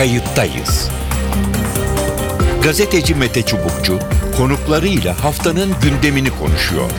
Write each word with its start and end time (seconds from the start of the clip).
kayıttayız. 0.00 0.90
Gazeteci 2.62 3.14
Mete 3.14 3.42
Çubukçu 3.42 3.98
konuklarıyla 4.36 5.24
haftanın 5.24 5.70
gündemini 5.82 6.30
konuşuyor. 6.30 6.90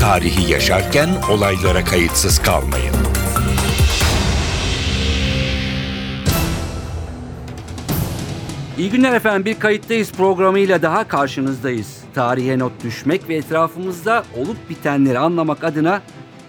Tarihi 0.00 0.52
yaşarken 0.52 1.08
olaylara 1.30 1.84
kayıtsız 1.84 2.38
kalmayın. 2.38 2.94
İyi 8.78 8.90
günler 8.90 9.12
efendim. 9.12 9.44
Bir 9.44 9.58
kayıttayız 9.58 10.12
programıyla 10.12 10.82
daha 10.82 11.08
karşınızdayız. 11.08 11.96
Tarihe 12.14 12.58
not 12.58 12.84
düşmek 12.84 13.28
ve 13.28 13.34
etrafımızda 13.34 14.24
olup 14.36 14.70
bitenleri 14.70 15.18
anlamak 15.18 15.64
adına 15.64 16.02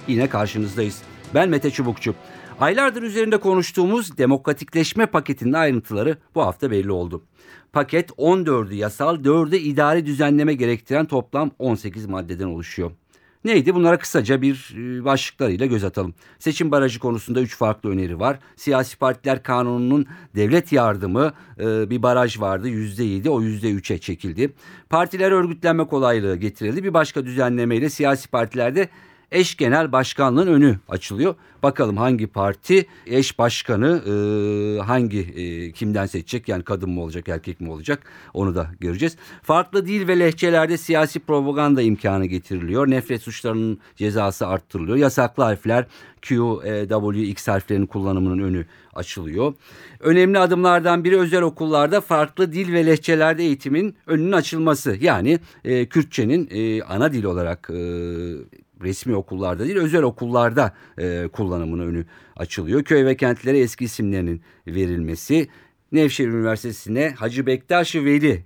yine 0.07 0.29
karşınızdayız. 0.29 0.97
Ben 1.33 1.49
Mete 1.49 1.71
Çubukçu. 1.71 2.15
Aylardır 2.61 3.03
üzerinde 3.03 3.37
konuştuğumuz 3.37 4.17
demokratikleşme 4.17 5.05
paketinin 5.05 5.53
ayrıntıları 5.53 6.17
bu 6.35 6.41
hafta 6.41 6.71
belli 6.71 6.91
oldu. 6.91 7.23
Paket 7.73 8.09
14'ü 8.09 8.73
yasal, 8.73 9.23
4'ü 9.23 9.55
idari 9.55 10.05
düzenleme 10.05 10.53
gerektiren 10.53 11.05
toplam 11.05 11.51
18 11.59 12.05
maddeden 12.05 12.45
oluşuyor. 12.45 12.91
Neydi? 13.45 13.75
Bunlara 13.75 13.97
kısaca 13.97 14.41
bir 14.41 14.75
e, 14.77 15.05
başlıklarıyla 15.05 15.65
göz 15.65 15.83
atalım. 15.83 16.13
Seçim 16.39 16.71
barajı 16.71 16.99
konusunda 16.99 17.41
üç 17.41 17.57
farklı 17.57 17.89
öneri 17.89 18.19
var. 18.19 18.39
Siyasi 18.55 18.97
partiler 18.97 19.43
kanununun 19.43 20.05
devlet 20.35 20.71
yardımı 20.71 21.33
e, 21.59 21.89
bir 21.89 22.03
baraj 22.03 22.39
vardı 22.39 22.67
yüzde 22.67 23.03
yedi 23.03 23.29
o 23.29 23.41
yüzde 23.41 23.71
üçe 23.71 23.97
çekildi. 23.97 24.53
Partiler 24.89 25.31
örgütlenme 25.31 25.87
kolaylığı 25.87 26.35
getirildi. 26.35 26.83
Bir 26.83 26.93
başka 26.93 27.25
düzenlemeyle 27.25 27.89
siyasi 27.89 28.27
partilerde 28.27 28.89
eş 29.31 29.57
genel 29.57 29.91
başkanlığın 29.91 30.47
önü 30.47 30.79
açılıyor. 30.89 31.35
Bakalım 31.63 31.97
hangi 31.97 32.27
parti 32.27 32.85
eş 33.05 33.39
başkanı 33.39 34.01
e, 34.07 34.13
hangi 34.81 35.19
e, 35.19 35.71
kimden 35.71 36.05
seçecek 36.05 36.47
yani 36.47 36.63
kadın 36.63 36.89
mı 36.89 37.01
olacak 37.01 37.29
erkek 37.29 37.61
mi 37.61 37.71
olacak 37.71 38.03
onu 38.33 38.55
da 38.55 38.67
göreceğiz. 38.79 39.17
Farklı 39.43 39.87
dil 39.87 40.07
ve 40.07 40.19
lehçelerde 40.19 40.77
siyasi 40.77 41.19
propaganda 41.19 41.81
imkanı 41.81 42.25
getiriliyor. 42.25 42.89
Nefret 42.89 43.21
suçlarının 43.21 43.79
cezası 43.95 44.47
arttırılıyor. 44.47 44.97
Yasaklı 44.97 45.43
harfler 45.43 45.85
Q, 46.21 46.35
e, 46.63 46.87
W, 46.89 47.23
X 47.23 47.47
harflerinin 47.47 47.85
kullanımının 47.85 48.43
önü 48.43 48.65
açılıyor. 48.93 49.53
Önemli 49.99 50.39
adımlardan 50.39 51.03
biri 51.03 51.19
özel 51.19 51.41
okullarda 51.41 52.01
farklı 52.01 52.53
dil 52.53 52.73
ve 52.73 52.85
lehçelerde 52.85 53.43
eğitimin 53.43 53.95
önünün 54.07 54.31
açılması. 54.31 54.97
Yani 55.01 55.39
e, 55.65 55.85
Kürtçenin 55.85 56.49
e, 56.51 56.83
ana 56.83 57.13
dil 57.13 57.23
olarak 57.23 57.69
e, 57.69 57.81
resmi 58.83 59.15
okullarda 59.15 59.63
değil 59.65 59.77
özel 59.77 60.03
okullarda 60.03 60.75
e, 60.97 61.27
kullanımına 61.27 61.83
önü 61.83 62.05
açılıyor. 62.35 62.83
Köy 62.83 63.05
ve 63.05 63.17
kentlere 63.17 63.59
eski 63.59 63.85
isimlerinin 63.85 64.41
verilmesi, 64.67 65.47
Nevşehir 65.91 66.29
Üniversitesi'ne 66.29 67.09
Hacı 67.09 67.45
Bektaş 67.45 67.95
Veli 67.95 68.43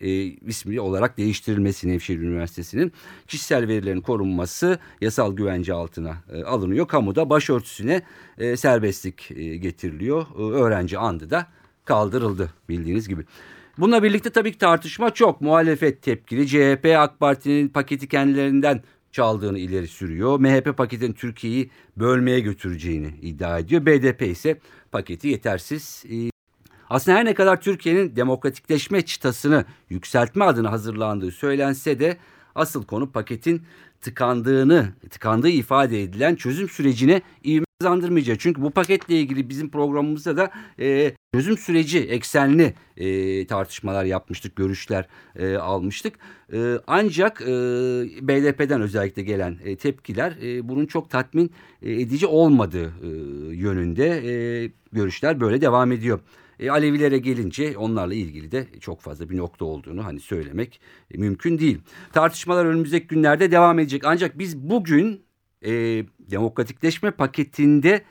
e, 0.00 0.22
ismi 0.22 0.80
olarak 0.80 1.18
değiştirilmesi 1.18 1.88
Nevşehir 1.88 2.20
Üniversitesi'nin 2.20 2.92
kişisel 3.28 3.68
verilerin 3.68 4.00
korunması 4.00 4.78
yasal 5.00 5.36
güvence 5.36 5.72
altına 5.72 6.16
e, 6.32 6.42
alınıyor. 6.42 6.88
Kamuda 6.88 7.30
başörtüsüne 7.30 8.02
e, 8.38 8.56
serbestlik 8.56 9.30
e, 9.30 9.56
getiriliyor. 9.56 10.26
E, 10.38 10.42
öğrenci 10.42 10.98
andı 10.98 11.30
da 11.30 11.46
kaldırıldı 11.84 12.50
bildiğiniz 12.68 13.08
gibi. 13.08 13.24
Bununla 13.78 14.02
birlikte 14.02 14.30
tabii 14.30 14.52
ki 14.52 14.58
tartışma 14.58 15.10
çok. 15.10 15.40
Muhalefet 15.40 16.02
tepkili. 16.02 16.48
CHP 16.48 16.96
AK 16.98 17.20
Parti'nin 17.20 17.68
paketi 17.68 18.08
kendilerinden 18.08 18.82
çaldığını 19.12 19.58
ileri 19.58 19.88
sürüyor. 19.88 20.40
MHP 20.40 20.76
paketin 20.76 21.12
Türkiye'yi 21.12 21.70
bölmeye 21.96 22.40
götüreceğini 22.40 23.14
iddia 23.22 23.58
ediyor. 23.58 23.86
BDP 23.86 24.22
ise 24.22 24.60
paketi 24.92 25.28
yetersiz. 25.28 26.04
Ee, 26.10 26.30
aslında 26.90 27.18
her 27.18 27.24
ne 27.24 27.34
kadar 27.34 27.60
Türkiye'nin 27.60 28.16
demokratikleşme 28.16 29.02
çıtasını 29.02 29.64
yükseltme 29.90 30.44
adına 30.44 30.72
hazırlandığı 30.72 31.30
söylense 31.30 32.00
de 32.00 32.16
asıl 32.54 32.84
konu 32.84 33.12
paketin 33.12 33.62
tıkandığını, 34.00 34.92
tıkandığı 35.10 35.48
ifade 35.48 36.02
edilen 36.02 36.34
çözüm 36.34 36.68
sürecine 36.68 37.22
ivme 37.44 37.64
kazandırmayacak. 37.80 38.40
Çünkü 38.40 38.62
bu 38.62 38.70
paketle 38.70 39.14
ilgili 39.14 39.48
bizim 39.48 39.70
programımızda 39.70 40.36
da 40.36 40.50
e, 40.80 41.12
çözüm 41.34 41.58
süreci 41.58 41.98
eksenli 41.98 42.74
e, 42.96 43.46
tartışmalar 43.46 44.04
yapmıştık, 44.04 44.56
görüşler 44.56 45.08
e, 45.36 45.56
almıştık. 45.56 46.14
E, 46.52 46.74
ancak 46.86 47.42
e, 47.42 47.46
BDP'den 48.28 48.80
özellikle 48.80 49.22
gelen 49.22 49.58
e, 49.64 49.76
tepkiler 49.76 50.32
e, 50.42 50.68
bunun 50.68 50.86
çok 50.86 51.10
tatmin 51.10 51.52
edici 51.82 52.26
olmadığı 52.26 52.92
e, 53.02 53.08
yönünde 53.56 54.06
e, 54.06 54.72
görüşler 54.92 55.40
böyle 55.40 55.60
devam 55.60 55.92
ediyor. 55.92 56.20
E, 56.58 56.70
Alevilere 56.70 57.18
gelince 57.18 57.78
onlarla 57.78 58.14
ilgili 58.14 58.52
de 58.52 58.66
çok 58.80 59.00
fazla 59.00 59.30
bir 59.30 59.36
nokta 59.36 59.64
olduğunu 59.64 60.04
hani 60.04 60.20
söylemek 60.20 60.80
e, 61.10 61.18
mümkün 61.18 61.58
değil. 61.58 61.78
Tartışmalar 62.12 62.64
önümüzdeki 62.64 63.06
günlerde 63.06 63.50
devam 63.50 63.78
edecek. 63.78 64.02
Ancak 64.04 64.38
biz 64.38 64.56
bugün 64.56 65.29
e, 65.64 65.70
demokratikleşme 66.18 67.10
paketinde 67.10 68.02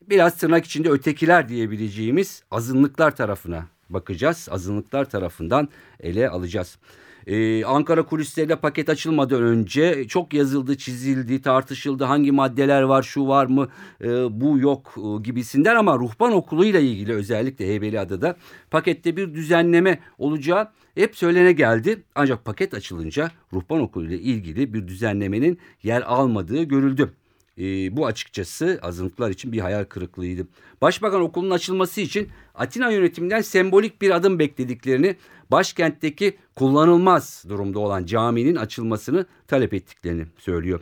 biraz 0.00 0.36
tırnak 0.38 0.64
içinde 0.64 0.90
ötekiler 0.90 1.48
diyebileceğimiz 1.48 2.42
azınlıklar 2.50 3.16
tarafına 3.16 3.66
bakacağız. 3.90 4.48
Azınlıklar 4.50 5.10
tarafından 5.10 5.68
ele 6.00 6.28
alacağız. 6.28 6.78
Ee, 7.26 7.64
Ankara 7.64 8.02
kulislerinde 8.02 8.56
paket 8.56 8.88
açılmadan 8.88 9.42
önce 9.42 10.08
çok 10.08 10.34
yazıldı, 10.34 10.76
çizildi, 10.76 11.42
tartışıldı. 11.42 12.04
Hangi 12.04 12.32
maddeler 12.32 12.82
var, 12.82 13.02
şu 13.02 13.26
var 13.26 13.46
mı, 13.46 13.68
e, 14.00 14.08
bu 14.40 14.58
yok 14.58 14.94
e, 14.96 15.22
gibisinden 15.22 15.76
ama 15.76 15.98
ruhban 15.98 16.32
okuluyla 16.32 16.80
ilgili 16.80 17.12
özellikle 17.12 17.66
Heybeliada'da 17.66 18.36
pakette 18.70 19.16
bir 19.16 19.34
düzenleme 19.34 19.98
olacağı 20.18 20.68
hep 20.94 21.16
söylene 21.16 21.52
geldi. 21.52 22.02
Ancak 22.14 22.44
paket 22.44 22.74
açılınca 22.74 23.30
ruhban 23.52 23.80
okuluyla 23.80 24.16
ilgili 24.16 24.74
bir 24.74 24.88
düzenlemenin 24.88 25.58
yer 25.82 26.02
almadığı 26.02 26.62
görüldü. 26.62 27.12
E, 27.58 27.96
bu 27.96 28.06
açıkçası 28.06 28.78
azınlıklar 28.82 29.30
için 29.30 29.52
bir 29.52 29.60
hayal 29.60 29.84
kırıklığıydı. 29.84 30.46
Başbakan 30.80 31.20
okulun 31.20 31.50
açılması 31.50 32.00
için 32.00 32.28
Atina 32.54 32.90
yönetiminden 32.90 33.40
sembolik 33.40 34.02
bir 34.02 34.10
adım 34.10 34.38
beklediklerini, 34.38 35.16
başkentteki 35.50 36.36
kullanılmaz 36.54 37.44
durumda 37.48 37.78
olan 37.78 38.06
caminin 38.06 38.56
açılmasını 38.56 39.26
talep 39.48 39.74
ettiklerini 39.74 40.26
söylüyor. 40.38 40.80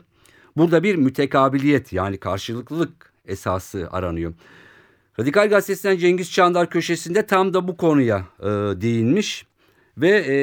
Burada 0.56 0.82
bir 0.82 0.96
mütekabiliyet 0.96 1.92
yani 1.92 2.18
karşılıklılık 2.18 3.12
esası 3.26 3.88
aranıyor. 3.90 4.34
Radikal 5.20 5.48
Gazetesi'nden 5.48 5.96
Cengiz 5.96 6.32
Çandar 6.32 6.70
köşesinde 6.70 7.26
tam 7.26 7.54
da 7.54 7.68
bu 7.68 7.76
konuya 7.76 8.26
e, 8.40 8.46
değinmiş 8.80 9.46
ve 9.98 10.10
e, 10.10 10.36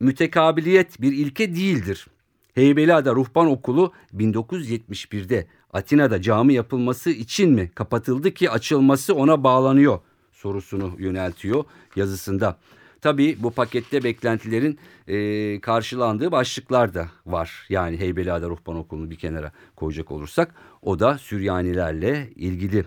mütekabiliyet 0.00 1.00
bir 1.00 1.12
ilke 1.12 1.54
değildir. 1.54 2.06
Heybeliada 2.54 3.14
Ruhban 3.14 3.46
Okulu 3.46 3.92
1971'de 4.16 5.46
Atina'da 5.72 6.22
cami 6.22 6.54
yapılması 6.54 7.10
için 7.10 7.50
mi 7.50 7.70
kapatıldı 7.74 8.34
ki 8.34 8.50
açılması 8.50 9.14
ona 9.14 9.44
bağlanıyor 9.44 9.98
sorusunu 10.32 10.92
yöneltiyor 10.98 11.64
yazısında. 11.96 12.58
Tabii 13.00 13.36
bu 13.38 13.50
pakette 13.50 14.04
beklentilerin 14.04 14.78
e, 15.08 15.60
karşılandığı 15.60 16.32
başlıklar 16.32 16.94
da 16.94 17.08
var. 17.26 17.66
Yani 17.68 18.00
Heybeliada 18.00 18.48
Ruhban 18.48 18.76
Okulu'nu 18.76 19.10
bir 19.10 19.16
kenara 19.16 19.52
koyacak 19.76 20.10
olursak 20.10 20.54
o 20.82 20.98
da 20.98 21.18
Süryanilerle 21.18 22.28
ilgili. 22.36 22.84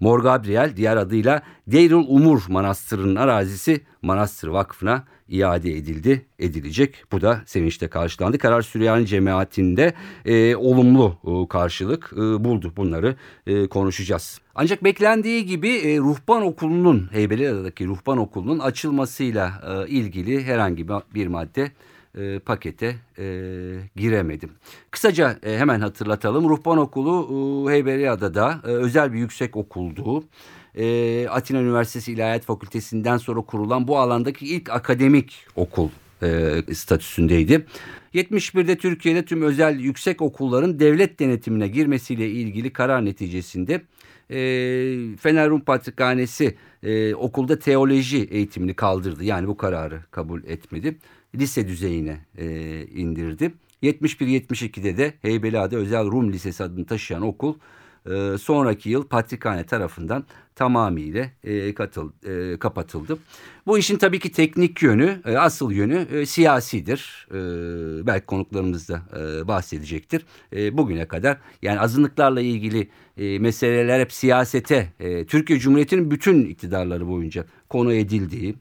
Mor 0.00 0.20
Gabriel 0.20 0.72
diğer 0.76 0.96
adıyla 0.96 1.42
Deyrul 1.66 2.04
Umur 2.08 2.42
Manastırı'nın 2.48 3.16
arazisi 3.16 3.80
Manastır 4.02 4.48
Vakfı'na 4.48 5.04
iade 5.28 5.76
edildi, 5.76 6.26
edilecek. 6.38 7.04
Bu 7.12 7.20
da 7.20 7.42
sevinçle 7.46 7.88
karşılandı. 7.88 8.38
Karar 8.38 8.62
Süryani 8.62 9.06
cemaatinde 9.06 9.94
e, 10.24 10.56
olumlu 10.56 11.18
e, 11.24 11.48
karşılık 11.48 12.12
e, 12.12 12.16
buldu. 12.16 12.72
Bunları 12.76 13.16
e, 13.46 13.66
konuşacağız. 13.66 14.40
Ancak 14.54 14.84
beklendiği 14.84 15.46
gibi 15.46 15.68
e, 15.68 15.98
ruhban 15.98 16.42
okulunun, 16.42 17.08
Heybeliada'daki 17.12 17.86
ruhban 17.86 18.18
okulunun 18.18 18.58
açılmasıyla 18.58 19.52
e, 19.68 19.88
ilgili 19.88 20.44
herhangi 20.44 20.88
bir 20.88 21.26
madde 21.26 21.70
e, 22.18 22.38
pakete 22.38 22.96
e, 23.18 23.24
giremedim. 23.96 24.50
Kısaca 24.90 25.38
e, 25.42 25.58
hemen 25.58 25.80
hatırlatalım. 25.80 26.48
Ruhban 26.48 26.78
Okulu 26.78 27.70
e, 27.70 27.74
Heybeliada'da 27.74 28.60
e, 28.64 28.66
özel 28.66 29.12
bir 29.12 29.18
yüksek 29.18 29.56
okuldu. 29.56 30.24
E, 30.74 31.28
Atina 31.28 31.60
Üniversitesi 31.60 32.12
İlahiyat 32.12 32.44
Fakültesinden 32.44 33.16
sonra 33.16 33.40
kurulan 33.40 33.88
bu 33.88 33.98
alandaki 33.98 34.46
ilk 34.46 34.70
akademik 34.70 35.46
okul 35.56 35.88
e, 36.22 36.62
statüsündeydi. 36.74 37.66
71'de 38.14 38.76
Türkiye'de 38.78 39.24
tüm 39.24 39.42
özel 39.42 39.78
yüksek 39.78 40.22
okulların 40.22 40.78
devlet 40.78 41.20
denetimine 41.20 41.68
girmesiyle 41.68 42.30
ilgili 42.30 42.72
karar 42.72 43.04
neticesinde 43.04 43.82
e, 44.32 45.16
Fener 45.16 45.50
Rum 45.50 45.60
Patrikhanesi 45.60 46.56
e, 46.82 47.14
okulda 47.14 47.58
teoloji 47.58 48.24
eğitimini 48.24 48.74
kaldırdı. 48.74 49.24
Yani 49.24 49.46
bu 49.46 49.56
kararı 49.56 50.00
kabul 50.10 50.44
etmedi 50.44 50.98
lise 51.34 51.68
düzeyine 51.68 52.20
e, 52.38 52.46
indirdi. 52.86 53.52
71-72'de 53.82 54.96
de 54.96 55.14
Heybeliada 55.22 55.76
Özel 55.76 56.04
Rum 56.04 56.32
Lisesi 56.32 56.64
adını 56.64 56.86
taşıyan 56.86 57.22
okul 57.22 57.54
e, 58.10 58.38
sonraki 58.38 58.90
yıl 58.90 59.04
Patrikhane 59.08 59.64
tarafından 59.64 60.24
tamamıyla 60.54 61.26
e, 61.44 61.74
katıl, 61.74 62.10
e, 62.26 62.58
kapatıldı. 62.58 63.18
Bu 63.66 63.78
işin 63.78 63.98
tabii 63.98 64.18
ki 64.18 64.32
teknik 64.32 64.82
yönü, 64.82 65.20
e, 65.24 65.36
asıl 65.36 65.72
yönü 65.72 66.06
e, 66.12 66.26
siyasidir. 66.26 67.28
E, 67.30 67.36
belki 68.06 68.26
konuklarımız 68.26 68.88
da 68.88 69.02
e, 69.18 69.48
bahsedecektir. 69.48 70.26
E, 70.56 70.78
bugüne 70.78 71.08
kadar 71.08 71.38
yani 71.62 71.80
azınlıklarla 71.80 72.40
ilgili 72.40 72.88
e, 73.16 73.38
meseleler 73.38 74.00
hep 74.00 74.12
siyasete, 74.12 74.92
e, 75.00 75.26
Türkiye 75.26 75.58
Cumhuriyeti'nin 75.58 76.10
bütün 76.10 76.44
iktidarları 76.44 77.08
boyunca 77.08 77.44
konu 77.68 77.92
edildiği 77.92 78.54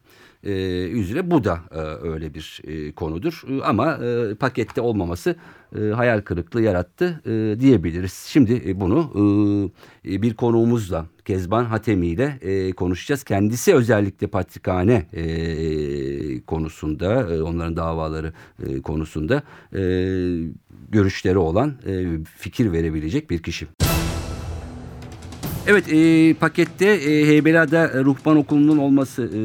e, 0.43 0.51
üzere 0.87 1.31
bu 1.31 1.43
da 1.43 1.59
e, 1.71 1.79
öyle 2.07 2.33
bir 2.33 2.61
e, 2.63 2.91
konudur. 2.91 3.43
E, 3.49 3.63
ama 3.63 3.93
e, 3.93 4.35
pakette 4.35 4.81
olmaması 4.81 5.35
e, 5.79 5.81
hayal 5.81 6.21
kırıklığı 6.21 6.61
yarattı 6.61 7.21
e, 7.25 7.59
diyebiliriz. 7.59 8.13
Şimdi 8.13 8.63
e, 8.65 8.79
bunu 8.79 9.11
e, 10.05 10.13
e, 10.13 10.21
bir 10.21 10.33
konuğumuzla 10.33 11.05
Kezban 11.25 11.65
Hatemi 11.65 12.07
ile 12.07 12.39
e, 12.41 12.71
konuşacağız. 12.71 13.23
Kendisi 13.23 13.75
özellikle 13.75 14.27
patrikhane 14.27 15.05
e, 15.13 16.41
konusunda, 16.41 17.33
e, 17.33 17.41
onların 17.41 17.77
davaları 17.77 18.33
e, 18.67 18.81
konusunda 18.81 19.43
e, 19.73 19.81
görüşleri 20.89 21.37
olan, 21.37 21.73
e, 21.87 22.05
fikir 22.37 22.71
verebilecek 22.71 23.29
bir 23.29 23.43
kişi. 23.43 23.67
Evet 25.67 25.93
e, 25.93 26.33
pakette 26.33 26.85
e, 26.85 27.27
Heybeliada 27.27 28.03
Ruhban 28.03 28.37
Okulu'nun 28.37 28.77
olması 28.77 29.23
e, 29.23 29.41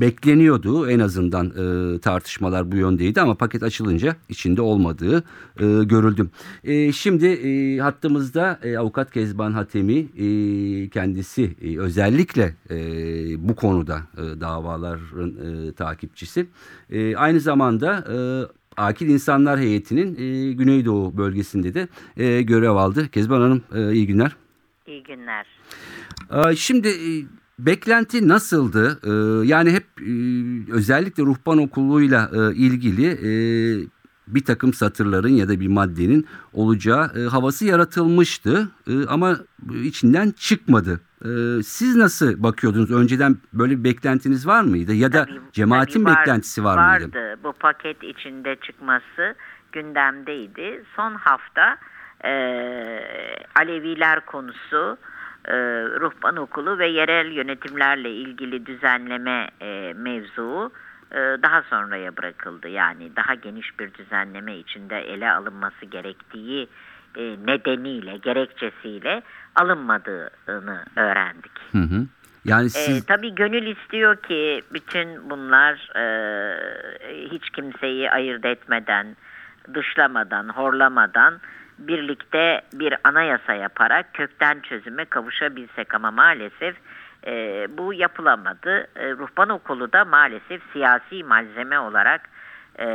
bekleniyordu. 0.00 0.90
En 0.90 0.98
azından 0.98 1.46
e, 1.46 1.98
tartışmalar 1.98 2.72
bu 2.72 2.76
yöndeydi 2.76 3.20
ama 3.20 3.34
paket 3.34 3.62
açılınca 3.62 4.16
içinde 4.28 4.62
olmadığı 4.62 5.16
e, 5.60 5.64
görüldü. 5.84 6.26
E, 6.64 6.92
şimdi 6.92 7.26
e, 7.26 7.78
hattımızda 7.78 8.58
e, 8.62 8.78
avukat 8.78 9.10
Kezban 9.10 9.52
Hatemi 9.52 9.98
e, 9.98 10.88
kendisi 10.88 11.56
e, 11.62 11.78
özellikle 11.78 12.54
e, 12.70 12.78
bu 13.48 13.54
konuda 13.54 14.00
e, 14.16 14.40
davaların 14.40 15.34
e, 15.68 15.72
takipçisi. 15.72 16.46
E, 16.90 17.16
aynı 17.16 17.40
zamanda... 17.40 18.04
E, 18.12 18.16
Akil 18.76 19.08
İnsanlar 19.08 19.60
Heyeti'nin 19.60 20.16
e, 20.16 20.52
Güneydoğu 20.52 21.16
bölgesinde 21.16 21.74
de 21.74 21.88
e, 22.16 22.42
görev 22.42 22.70
aldı. 22.70 23.08
Kezban 23.08 23.40
Hanım 23.40 23.62
e, 23.74 23.92
iyi 23.92 24.06
günler. 24.06 24.36
İyi 24.86 25.02
günler. 25.02 25.46
Ee, 26.30 26.56
Şimdi 26.56 26.88
e, 26.88 27.10
beklenti 27.58 28.28
nasıldı? 28.28 28.98
Ee, 29.04 29.46
Yani 29.46 29.70
hep 29.72 29.84
e, 30.00 30.10
özellikle 30.72 31.22
ruhban 31.22 31.58
okuluyla 31.58 32.30
e, 32.34 32.54
ilgili 32.54 33.06
bir 34.26 34.44
takım 34.44 34.72
satırların 34.72 35.28
ya 35.28 35.48
da 35.48 35.60
bir 35.60 35.68
maddenin 35.68 36.26
olacağı 36.52 37.28
havası 37.28 37.64
yaratılmıştı 37.64 38.68
ama 39.08 39.36
içinden 39.84 40.30
çıkmadı. 40.30 41.00
Siz 41.64 41.96
nasıl 41.96 42.42
bakıyordunuz? 42.42 42.90
Önceden 42.90 43.36
böyle 43.52 43.78
bir 43.78 43.84
beklentiniz 43.84 44.46
var 44.46 44.62
mıydı? 44.62 44.94
Ya 44.94 45.12
da 45.12 45.24
Tabii- 45.24 45.40
cemaatin 45.52 45.92
tabii 46.04 46.04
var- 46.04 46.20
beklentisi 46.20 46.64
var 46.64 46.98
mıydı? 46.98 47.04
Vardı. 47.16 47.40
Bu 47.44 47.52
paket 47.52 48.02
içinde 48.02 48.56
çıkması 48.66 49.34
gündemdeydi. 49.72 50.84
Son 50.96 51.14
hafta 51.14 51.76
e, 52.24 52.32
Aleviler 53.54 54.20
konusu, 54.20 54.98
e, 55.48 55.54
ruhban 56.00 56.36
okulu 56.36 56.78
ve 56.78 56.86
yerel 56.86 57.32
yönetimlerle 57.32 58.10
ilgili 58.10 58.66
düzenleme 58.66 59.50
e, 59.60 59.92
mevzuu 59.96 60.72
e, 61.12 61.16
daha 61.16 61.62
sonraya 61.62 62.16
bırakıldı. 62.16 62.68
Yani 62.68 63.16
daha 63.16 63.34
geniş 63.34 63.80
bir 63.80 63.94
düzenleme 63.94 64.56
içinde 64.56 65.00
ele 65.00 65.32
alınması 65.32 65.86
gerektiği 65.86 66.68
e, 67.16 67.22
nedeniyle, 67.22 68.16
gerekçesiyle 68.16 69.22
alınmadığını 69.54 70.84
öğrendik. 70.96 71.52
Hı 71.72 71.78
hı. 71.78 72.06
Yani 72.44 72.66
Ee, 72.66 72.68
siz 72.68 73.06
tabii 73.06 73.34
gönül 73.34 73.66
istiyor 73.66 74.16
ki 74.16 74.62
bütün 74.72 75.30
bunlar 75.30 75.90
e, 75.96 76.04
hiç 77.30 77.50
kimseyi 77.50 78.10
ayırt 78.10 78.44
etmeden, 78.44 79.16
dışlamadan, 79.74 80.48
horlamadan 80.48 81.40
birlikte 81.78 82.62
bir 82.72 82.94
anayasa 83.04 83.54
yaparak 83.54 84.14
kökten 84.14 84.60
çözüme 84.60 85.04
kavuşabilsek 85.04 85.94
ama 85.94 86.10
maalesef 86.10 86.76
e, 87.26 87.66
bu 87.78 87.94
yapılamadı. 87.94 88.86
E, 88.96 89.10
ruhban 89.10 89.48
okulu 89.48 89.92
da 89.92 90.04
maalesef 90.04 90.62
siyasi 90.72 91.24
malzeme 91.24 91.78
olarak 91.78 92.28
e, 92.78 92.86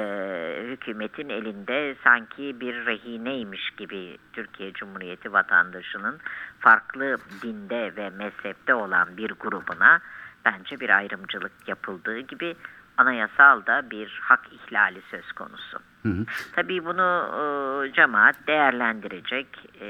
hükümetin 0.68 1.30
elinde 1.30 1.96
sanki 2.04 2.60
bir 2.60 2.86
rehineymiş 2.86 3.72
gibi 3.72 4.18
Türkiye 4.34 4.74
Cumhuriyeti 4.74 5.34
vatandaşının 5.34 6.20
farklı 6.60 7.18
dinde 7.44 7.96
ve 7.96 8.10
mezhepte 8.10 8.74
olan 8.74 9.18
bir 9.18 9.32
grubuna 9.32 10.00
bence 10.46 10.80
bir 10.80 10.90
ayrımcılık 10.90 11.52
yapıldığı 11.68 12.20
gibi 12.20 12.56
anayasal 13.02 13.66
da 13.66 13.90
bir 13.92 14.20
hak 14.24 14.42
ihlali 14.54 15.02
söz 15.12 15.32
konusu. 15.32 15.78
Hı 16.04 16.10
hı. 16.10 16.26
Tabii 16.56 16.86
bunu 16.86 17.10
e, 17.40 17.94
cemaat 17.94 18.48
değerlendirecek. 18.48 19.48
E, 19.82 19.90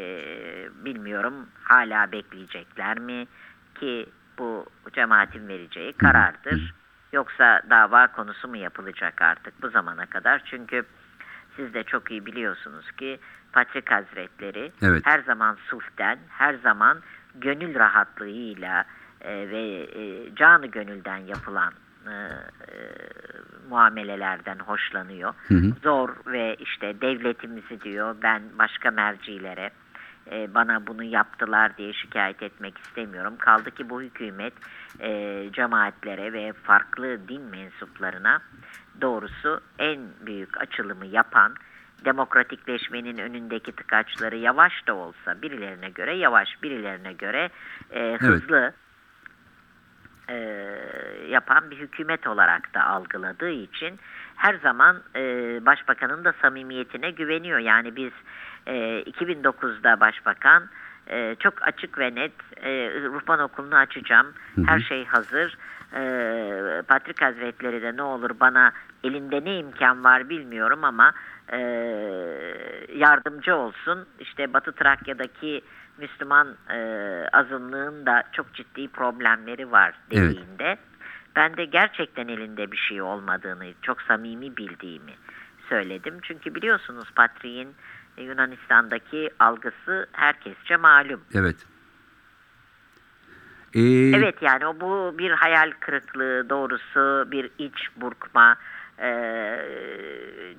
bilmiyorum 0.85 1.33
hala 1.63 2.11
bekleyecekler 2.11 2.99
mi 2.99 3.27
ki 3.79 4.09
bu 4.37 4.65
cemaatin 4.93 5.47
vereceği 5.47 5.93
karardır. 5.93 6.73
Yoksa 7.13 7.61
dava 7.69 8.07
konusu 8.07 8.47
mu 8.47 8.57
yapılacak 8.57 9.21
artık 9.21 9.61
bu 9.61 9.69
zamana 9.69 10.05
kadar? 10.05 10.41
Çünkü 10.45 10.83
siz 11.55 11.73
de 11.73 11.83
çok 11.83 12.11
iyi 12.11 12.25
biliyorsunuz 12.25 12.91
ki 12.91 13.19
Patrik 13.53 13.91
Hazretleri 13.91 14.71
Evet. 14.81 15.01
her 15.05 15.19
zaman 15.19 15.57
sulhten, 15.69 16.19
her 16.29 16.53
zaman 16.53 16.97
gönül 17.35 17.75
rahatlığıyla 17.75 18.83
e, 19.21 19.49
ve 19.49 19.63
e, 20.01 20.35
canı 20.35 20.67
gönülden 20.67 21.17
yapılan 21.17 21.73
e, 22.07 22.15
muamelelerden 23.69 24.59
hoşlanıyor. 24.59 25.33
Hı 25.47 25.53
hı. 25.53 25.71
Zor 25.83 26.09
ve 26.25 26.55
işte 26.55 27.01
devletimizi 27.01 27.81
diyor 27.81 28.15
ben 28.23 28.41
başka 28.59 28.91
mercilere 28.91 29.71
e, 30.31 30.53
bana 30.53 30.87
bunu 30.87 31.03
yaptılar 31.03 31.77
diye 31.77 31.93
şikayet 31.93 32.43
etmek 32.43 32.77
istemiyorum. 32.77 33.33
Kaldı 33.37 33.71
ki 33.71 33.89
bu 33.89 34.01
hükümet 34.01 34.53
e, 34.99 35.49
cemaatlere 35.53 36.33
ve 36.33 36.53
farklı 36.53 37.27
din 37.27 37.41
mensuplarına 37.41 38.41
doğrusu 39.01 39.61
en 39.79 39.99
büyük 40.25 40.61
açılımı 40.61 41.05
yapan 41.05 41.55
demokratikleşmenin 42.05 43.17
önündeki 43.17 43.71
tıkaçları 43.71 44.37
yavaş 44.37 44.87
da 44.87 44.95
olsa 44.95 45.41
birilerine 45.41 45.89
göre 45.89 46.15
yavaş 46.17 46.63
birilerine 46.63 47.13
göre 47.13 47.49
e, 47.91 48.17
hızlı 48.19 48.73
e, 50.31 50.35
yapan 51.29 51.71
bir 51.71 51.77
hükümet 51.77 52.27
olarak 52.27 52.73
da 52.73 52.83
algıladığı 52.83 53.49
için 53.49 53.99
her 54.35 54.53
zaman 54.53 55.01
e, 55.15 55.21
başbakanın 55.65 56.23
da 56.23 56.33
samimiyetine 56.41 57.11
güveniyor. 57.11 57.59
Yani 57.59 57.95
biz 57.95 58.11
e, 58.67 59.03
2009'da 59.03 59.99
başbakan 59.99 60.69
e, 61.07 61.35
çok 61.39 61.67
açık 61.67 61.97
ve 61.97 62.15
net 62.15 62.31
e, 62.63 62.69
ruhban 63.03 63.39
okulunu 63.39 63.75
açacağım. 63.75 64.27
Her 64.65 64.79
şey 64.79 65.05
hazır. 65.05 65.57
E, 65.95 66.01
Patrik 66.87 67.21
Hazretleri 67.21 67.81
de 67.81 67.97
ne 67.97 68.01
olur 68.01 68.29
bana 68.39 68.71
elinde 69.03 69.45
ne 69.45 69.57
imkan 69.59 70.03
var 70.03 70.29
bilmiyorum 70.29 70.83
ama 70.83 71.13
e, 71.53 71.59
yardımcı 72.95 73.55
olsun. 73.55 74.05
İşte 74.19 74.53
Batı 74.53 74.71
Trakya'daki 74.71 75.61
Müslüman 75.97 76.55
e, 76.69 76.77
azınlığın 77.33 78.05
da 78.05 78.23
çok 78.31 78.53
ciddi 78.53 78.87
problemleri 78.87 79.71
var 79.71 79.93
Evet. 80.11 80.31
dediğinde 80.31 80.77
ben 81.35 81.57
de 81.57 81.65
gerçekten 81.65 82.27
elinde 82.27 82.71
bir 82.71 82.77
şey 82.77 83.01
olmadığını 83.01 83.73
çok 83.81 84.01
samimi 84.01 84.57
bildiğimi 84.57 85.13
söyledim. 85.69 86.17
Çünkü 86.21 86.55
biliyorsunuz 86.55 87.11
Patriğin 87.15 87.75
e, 88.17 88.23
Yunanistan'daki 88.23 89.29
algısı 89.39 90.07
herkesçe 90.11 90.75
malum. 90.77 91.21
evet. 91.33 91.65
Ee, 93.73 94.11
Evet 94.17 94.41
yani 94.41 94.65
o 94.67 94.79
bu 94.79 95.15
bir 95.17 95.31
hayal 95.31 95.71
kırıklığı 95.79 96.49
doğrusu 96.49 97.31
bir 97.31 97.49
iç 97.57 97.87
burkma 97.95 98.55
e, 98.99 99.57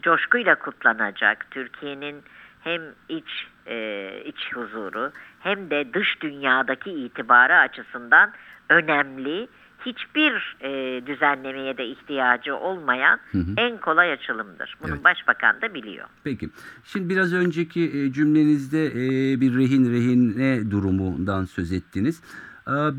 coşkuyla 0.03 0.55
kutlanacak 0.55 1.51
Türkiye'nin 1.51 2.23
hem 2.61 2.83
iç 3.09 3.47
e, 3.67 4.09
iç 4.25 4.53
huzuru 4.55 5.13
hem 5.41 5.71
de 5.71 5.95
dış 5.95 6.23
dünyadaki 6.23 6.91
itibarı 6.91 7.57
açısından 7.57 8.33
önemli 8.69 9.49
hiçbir 9.87 10.57
e, 10.61 10.71
düzenlemeye 11.07 11.77
de 11.77 11.87
ihtiyacı 11.87 12.57
olmayan 12.57 13.21
en 13.57 13.79
kolay 13.79 14.13
açılımdır. 14.13 14.77
Bunu 14.83 14.93
Evet. 14.93 15.05
başbakan 15.05 15.61
da 15.63 15.75
biliyor. 15.75 16.07
Peki. 16.25 16.49
Şimdi 16.85 17.09
biraz 17.09 17.35
önceki 17.35 17.83
e, 17.85 18.13
cümlenizde 18.13 18.87
e, 18.87 19.41
bir 19.41 19.57
rehin 19.59 19.93
rehine 19.93 20.71
durumundan 20.71 21.45
söz 21.45 21.73
ettiniz. 21.73 22.23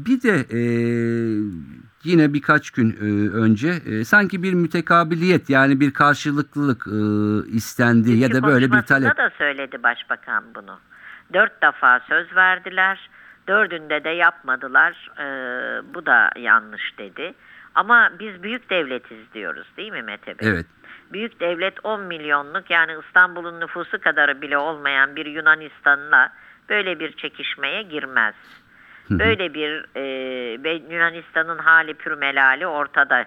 Bir 0.06 0.22
de 0.22 0.46
e, 0.52 0.62
yine 2.04 2.34
birkaç 2.34 2.72
gün 2.72 2.92
e, 2.92 3.30
önce 3.38 3.70
e, 3.70 4.06
sanki 4.06 4.44
bir 4.44 4.54
mütekabiliyet 4.54 5.50
yani 5.50 5.80
bir 5.80 5.94
karşılıklılık 5.94 6.88
e, 6.88 7.00
istendi 7.56 8.12
ya 8.12 8.28
İki 8.28 8.36
da 8.36 8.44
böyle 8.44 8.72
bir 8.72 8.82
talep. 8.82 9.18
da 9.18 9.32
söyledi 9.38 9.84
başbakan 9.84 10.44
bunu. 10.56 10.80
Dört 11.34 11.62
defa 11.62 12.00
söz 12.00 12.36
verdiler. 12.36 13.10
Dördünde 13.48 14.04
de 14.04 14.10
yapmadılar. 14.10 15.12
Bu 15.94 16.06
da 16.06 16.30
yanlış 16.40 16.98
dedi. 16.98 17.34
Ama 17.76 18.12
biz 18.20 18.44
büyük 18.44 18.70
devletiz 18.70 19.34
diyoruz 19.34 19.68
değil 19.78 19.92
mi 19.92 20.02
Mete 20.02 20.40
Bey? 20.40 20.50
Evet. 20.50 20.66
Büyük 21.14 21.40
devlet 21.40 21.86
10 21.86 22.02
milyonluk 22.02 22.70
yani 22.70 22.92
İstanbul'un 23.08 23.60
nüfusu 23.60 24.00
kadarı 24.02 24.42
bile 24.42 24.58
olmayan 24.58 25.16
bir 25.16 25.26
Yunanistan'la 25.26 26.34
böyle 26.70 27.00
bir 27.00 27.12
çekişmeye 27.12 27.84
girmez. 27.84 28.36
Böyle 29.10 29.54
bir 29.54 29.86
e, 29.96 30.94
Yunanistan'ın 30.94 31.58
hali 31.58 31.94
pürmelali 31.94 32.68
ortada. 32.68 33.26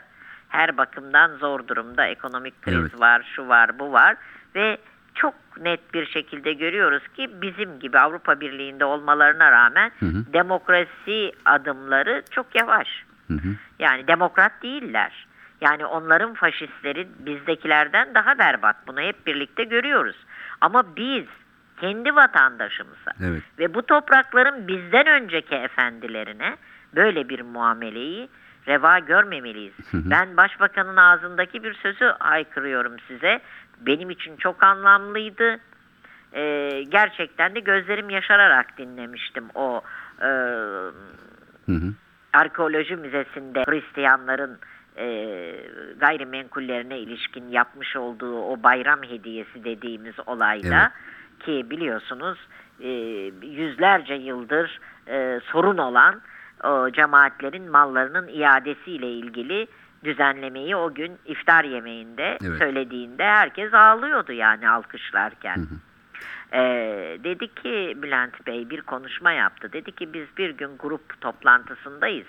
Her 0.49 0.77
bakımdan 0.77 1.37
zor 1.37 1.69
durumda. 1.69 2.07
Ekonomik 2.07 2.63
kriz 2.63 2.81
Evet. 2.81 3.01
var, 3.01 3.33
şu 3.37 3.49
var, 3.49 3.79
bu 3.79 3.93
var 3.93 4.17
ve 4.55 4.79
çok 5.15 5.35
net 5.61 5.95
bir 5.95 6.07
şekilde 6.07 6.53
görüyoruz 6.53 7.03
ki 7.09 7.31
bizim 7.43 7.79
gibi 7.79 7.99
Avrupa 7.99 8.41
Birliği'nde 8.41 8.85
olmalarına 8.85 9.53
rağmen 9.53 9.91
Hı 10.01 10.07
hı. 10.07 10.33
demokrasi 10.33 11.33
adımları 11.45 12.23
çok 12.31 12.55
yavaş. 12.55 12.89
Hı 13.29 13.35
hı. 13.35 13.49
Yani 13.79 14.07
demokrat 14.07 14.63
değiller. 14.63 15.27
Yani 15.61 15.87
onların 15.87 16.35
faşistleri 16.35 17.09
bizdekilerden 17.19 18.15
daha 18.15 18.39
berbat. 18.39 18.77
Bunu 18.87 19.01
hep 19.01 19.27
birlikte 19.27 19.65
görüyoruz. 19.65 20.17
Ama 20.61 20.97
biz 20.97 21.25
kendi 21.81 22.15
vatandaşımıza 22.15 23.11
Evet. 23.25 23.43
ve 23.59 23.75
bu 23.75 23.83
toprakların 23.83 24.69
bizden 24.69 25.07
önceki 25.07 25.55
efendilerine 25.55 26.57
böyle 26.95 27.29
bir 27.29 27.41
muameleyi 27.41 28.29
reva 28.69 28.99
görmemeliyiz. 28.99 29.75
Ben 29.95 30.37
başbakanın 30.37 30.97
ağzındaki 30.97 31.63
bir 31.65 31.75
sözü 31.75 32.05
haykırıyorum 32.19 32.99
size. 33.09 33.41
Benim 33.81 34.11
için 34.11 34.37
çok 34.37 34.63
anlamlıydı. 34.63 35.59
Ee, 36.33 36.83
gerçekten 36.89 37.55
de 37.55 37.61
gözlerim 37.61 38.11
yaşararak 38.11 38.79
dinlemiştim 38.79 39.45
o 39.55 39.83
e, 40.21 40.27
Hı 40.27 40.93
hı. 41.73 41.93
arkeoloji 42.33 42.97
müzesinde 42.97 43.65
Hristiyanların 43.65 44.59
e, 44.97 45.07
gayrimenkullerine 46.01 46.99
ilişkin 46.99 47.49
yapmış 47.49 47.97
olduğu 47.97 48.43
o 48.43 48.63
bayram 48.63 49.03
hediyesi 49.03 49.65
dediğimiz 49.65 50.15
olayda 50.27 50.93
ki 51.47 51.71
biliyorsunuz 51.71 52.39
e, 52.81 52.89
yüzlerce 53.43 54.15
yıldır 54.15 54.81
e, 55.09 55.41
sorun 55.53 55.79
olan 55.79 56.21
o 56.65 56.91
cemaatlerin 56.91 57.71
mallarının 57.71 58.29
iadesiyle 58.29 59.11
ilgili 59.11 59.67
düzenlemeyi 60.05 60.77
o 60.77 60.95
gün 60.95 61.19
iftar 61.27 61.65
yemeğinde 61.65 62.39
Evet. 62.45 62.59
söylediğinde 62.59 63.25
herkes 63.25 63.75
ağlıyordu 63.75 64.33
yani 64.33 64.69
alkışlarken. 64.71 65.67
Ee, 66.53 67.19
dedi 67.25 67.55
ki 67.55 67.97
Bülent 68.03 68.47
Bey 68.47 68.71
bir 68.71 68.81
konuşma 68.81 69.33
yaptı. 69.33 69.73
Dedi 69.73 69.93
ki 69.93 70.13
biz 70.13 70.27
bir 70.37 70.51
gün 70.51 70.71
grup 70.79 71.21
toplantısındayız. 71.21 72.27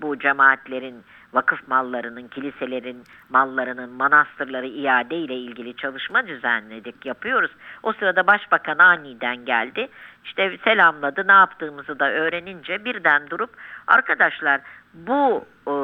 Bu 0.00 0.18
cemaatlerin 0.18 1.04
vakıf 1.32 1.68
mallarının, 1.68 2.28
kiliselerin 2.28 3.04
mallarının, 3.30 3.90
manastırları 3.90 4.66
iade 4.66 5.16
ile 5.16 5.34
ilgili 5.34 5.76
çalışma 5.76 6.26
düzenledik, 6.26 7.06
yapıyoruz. 7.06 7.50
O 7.82 7.92
sırada 7.92 8.26
başbakan 8.26 8.78
aniden 8.78 9.44
geldi. 9.44 9.88
İşte 10.24 10.58
selamladı, 10.64 11.28
ne 11.28 11.32
yaptığımızı 11.32 11.98
da 11.98 12.12
öğrenince 12.12 12.84
birden 12.84 13.30
durup 13.30 13.50
arkadaşlar 13.86 14.60
bu 14.94 15.44
e, 15.66 15.74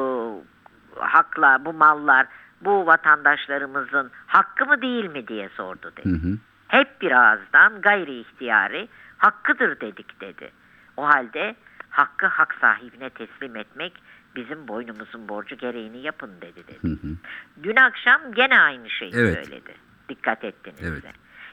hakla, 0.99 1.65
bu 1.65 1.73
mallar, 1.73 2.27
bu 2.61 2.85
vatandaşlarımızın 2.85 4.11
hakkı 4.27 4.65
mı 4.65 4.81
değil 4.81 5.05
mi 5.05 5.27
diye 5.27 5.49
sordu 5.49 5.91
dedi. 5.97 6.09
Hı 6.09 6.27
hı. 6.27 6.37
Hep 6.67 7.01
bir 7.01 7.11
ağızdan 7.11 7.81
gayri 7.81 8.19
ihtiyari 8.19 8.87
hakkıdır 9.17 9.79
dedik 9.79 10.21
dedi. 10.21 10.51
O 10.97 11.07
halde 11.07 11.55
hakkı 11.95 12.25
hak 12.25 12.55
sahibine 12.61 13.09
teslim 13.09 13.55
etmek 13.55 13.93
bizim 14.35 14.67
boynumuzun 14.67 15.29
borcu 15.29 15.55
gereğini 15.55 15.97
yapın 15.97 16.31
dedi 16.41 16.67
dedi. 16.67 16.79
Hı 16.81 16.87
hı. 16.87 17.15
Dün 17.63 17.75
akşam 17.75 18.33
gene 18.33 18.59
aynı 18.59 18.89
şeyi 18.89 19.11
Evet. 19.15 19.45
söyledi. 19.45 19.75
Dikkat 20.09 20.43
ettinizse. 20.43 20.87
Evet. 20.87 21.03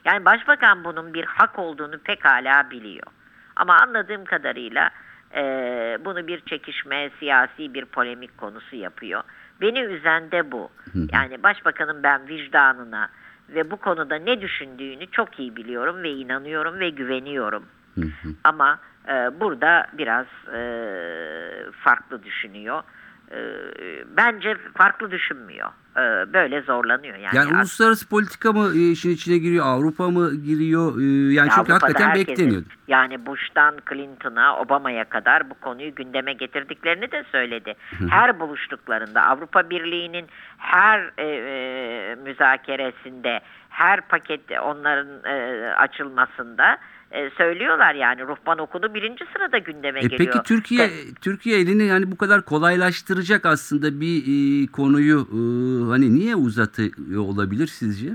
Yani 0.05 0.25
başbakan 0.25 0.85
bunun 0.85 1.15
bir 1.15 1.25
hak 1.25 1.59
olduğunu 1.59 1.99
pekala 1.99 2.71
biliyor. 2.71 3.07
Ama 3.57 3.77
anladığım 3.77 4.25
kadarıyla 4.25 4.91
e, 5.35 5.43
bunu 6.05 6.27
bir 6.27 6.41
çekişme, 6.41 7.11
siyasi 7.19 7.75
bir 7.75 7.85
polemik 7.85 8.39
konusu 8.39 8.77
yapıyor. 8.77 9.23
Beni 9.61 9.81
üzen 9.81 10.31
de 10.31 10.53
bu. 10.53 10.71
Yani 11.13 11.43
başbakanın 11.43 12.03
ben 12.03 12.29
vicdanına 12.29 13.09
ve 13.49 13.71
bu 13.71 13.77
konuda 13.77 14.15
ne 14.17 14.41
düşündüğünü 14.41 15.07
çok 15.11 15.39
iyi 15.39 15.57
biliyorum 15.57 16.03
ve 16.03 16.11
inanıyorum 16.11 16.81
ve 16.81 16.91
güveniyorum. 16.91 17.67
Hı 17.95 18.01
hı. 18.01 18.29
Ama 18.45 18.79
e, 19.09 19.41
burada 19.41 19.87
biraz 19.93 20.27
e, 20.55 20.61
farklı 21.85 22.23
düşünüyor. 22.25 22.83
E, 23.31 23.39
bence 24.17 24.57
farklı 24.77 25.11
düşünmüyor. 25.11 25.69
E, 25.97 26.33
böyle 26.33 26.61
zorlanıyor. 26.61 27.17
Yani, 27.17 27.37
Yani 27.37 27.57
uluslararası 27.57 28.09
politika 28.09 28.53
mı 28.53 28.71
e, 28.77 28.91
işin 28.91 29.11
içine 29.11 29.39
giriyor, 29.39 29.67
Avrupa 29.67 30.11
mı 30.11 30.35
giriyor? 30.35 31.01
E, 31.01 31.35
Yani 31.35 31.51
çünkü 31.55 31.73
Avrupa'da 31.73 31.87
hakikaten 31.87 32.15
bekleniyordu. 32.15 32.67
Yani 32.89 33.27
Bush'tan 33.27 33.77
Clinton'a, 33.91 34.57
Obama'ya 34.57 35.05
kadar 35.05 35.51
bu 35.51 35.55
konuyu 35.55 35.95
gündeme 35.95 36.33
getirdiklerini 36.33 37.13
de 37.13 37.25
söyledi. 37.33 37.75
Her 38.11 38.41
buluştuklarında 38.41 39.23
Avrupa 39.23 39.71
Birliği'nin 39.71 40.27
her 40.59 41.11
e, 41.19 41.25
e, 41.27 42.15
müzakeresinde, 42.15 43.41
her 43.69 44.01
paket 44.01 44.41
onların 44.63 45.25
e, 45.25 45.67
açılmasında 45.75 46.79
e, 47.13 47.31
söylüyorlar 47.31 47.95
yani 47.95 48.23
ruhban 48.23 48.59
okulu 48.59 48.95
birinci 48.95 49.25
sırada 49.33 49.59
gündeme 49.59 49.99
E 49.99 50.03
geliyor. 50.03 50.19
peki 50.33 50.43
Türkiye 50.49 50.89
Te- 50.89 51.15
Türkiye 51.21 51.61
elini 51.61 51.85
yani 51.85 52.11
bu 52.13 52.17
kadar 52.17 52.43
kolaylaştıracak 52.45 53.47
aslında 53.47 54.01
bir 54.01 54.23
e, 54.23 54.67
konuyu 54.67 55.21
e, 55.21 55.39
hani 55.91 56.15
niye 56.15 56.37
uzatıyor 56.37 57.19
olabilir 57.19 57.67
sizce? 57.67 58.09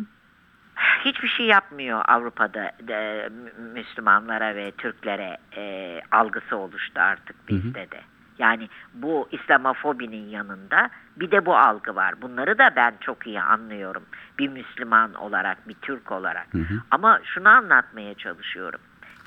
hiçbir 1.06 1.28
şey 1.28 1.46
yapmıyor 1.46 2.02
Avrupa'da 2.08 2.72
de, 2.88 3.30
Mü- 3.30 3.72
Müslümanlara 3.74 4.56
ve 4.56 4.72
Türklere 4.72 5.38
e, 5.58 6.02
algısı 6.12 6.58
oluştu 6.58 7.00
artık 7.02 7.48
bizde 7.50 7.88
de. 7.92 8.02
Yani 8.40 8.70
bu 8.94 9.30
İslamofobinin 9.32 10.30
yanında 10.30 10.90
bir 11.16 11.32
de 11.32 11.46
bu 11.46 11.58
algı 11.58 11.96
var. 11.96 12.22
Bunları 12.22 12.58
da 12.58 12.74
ben 12.76 12.94
çok 13.02 13.28
iyi 13.28 13.42
anlıyorum. 13.42 14.04
Bir 14.40 14.48
Müslüman 14.48 15.14
olarak, 15.14 15.68
bir 15.70 15.76
Türk 15.82 16.12
olarak. 16.12 16.48
Ama 16.92 17.20
şunu 17.24 17.50
anlatmaya 17.50 18.14
çalışıyorum. 18.14 18.80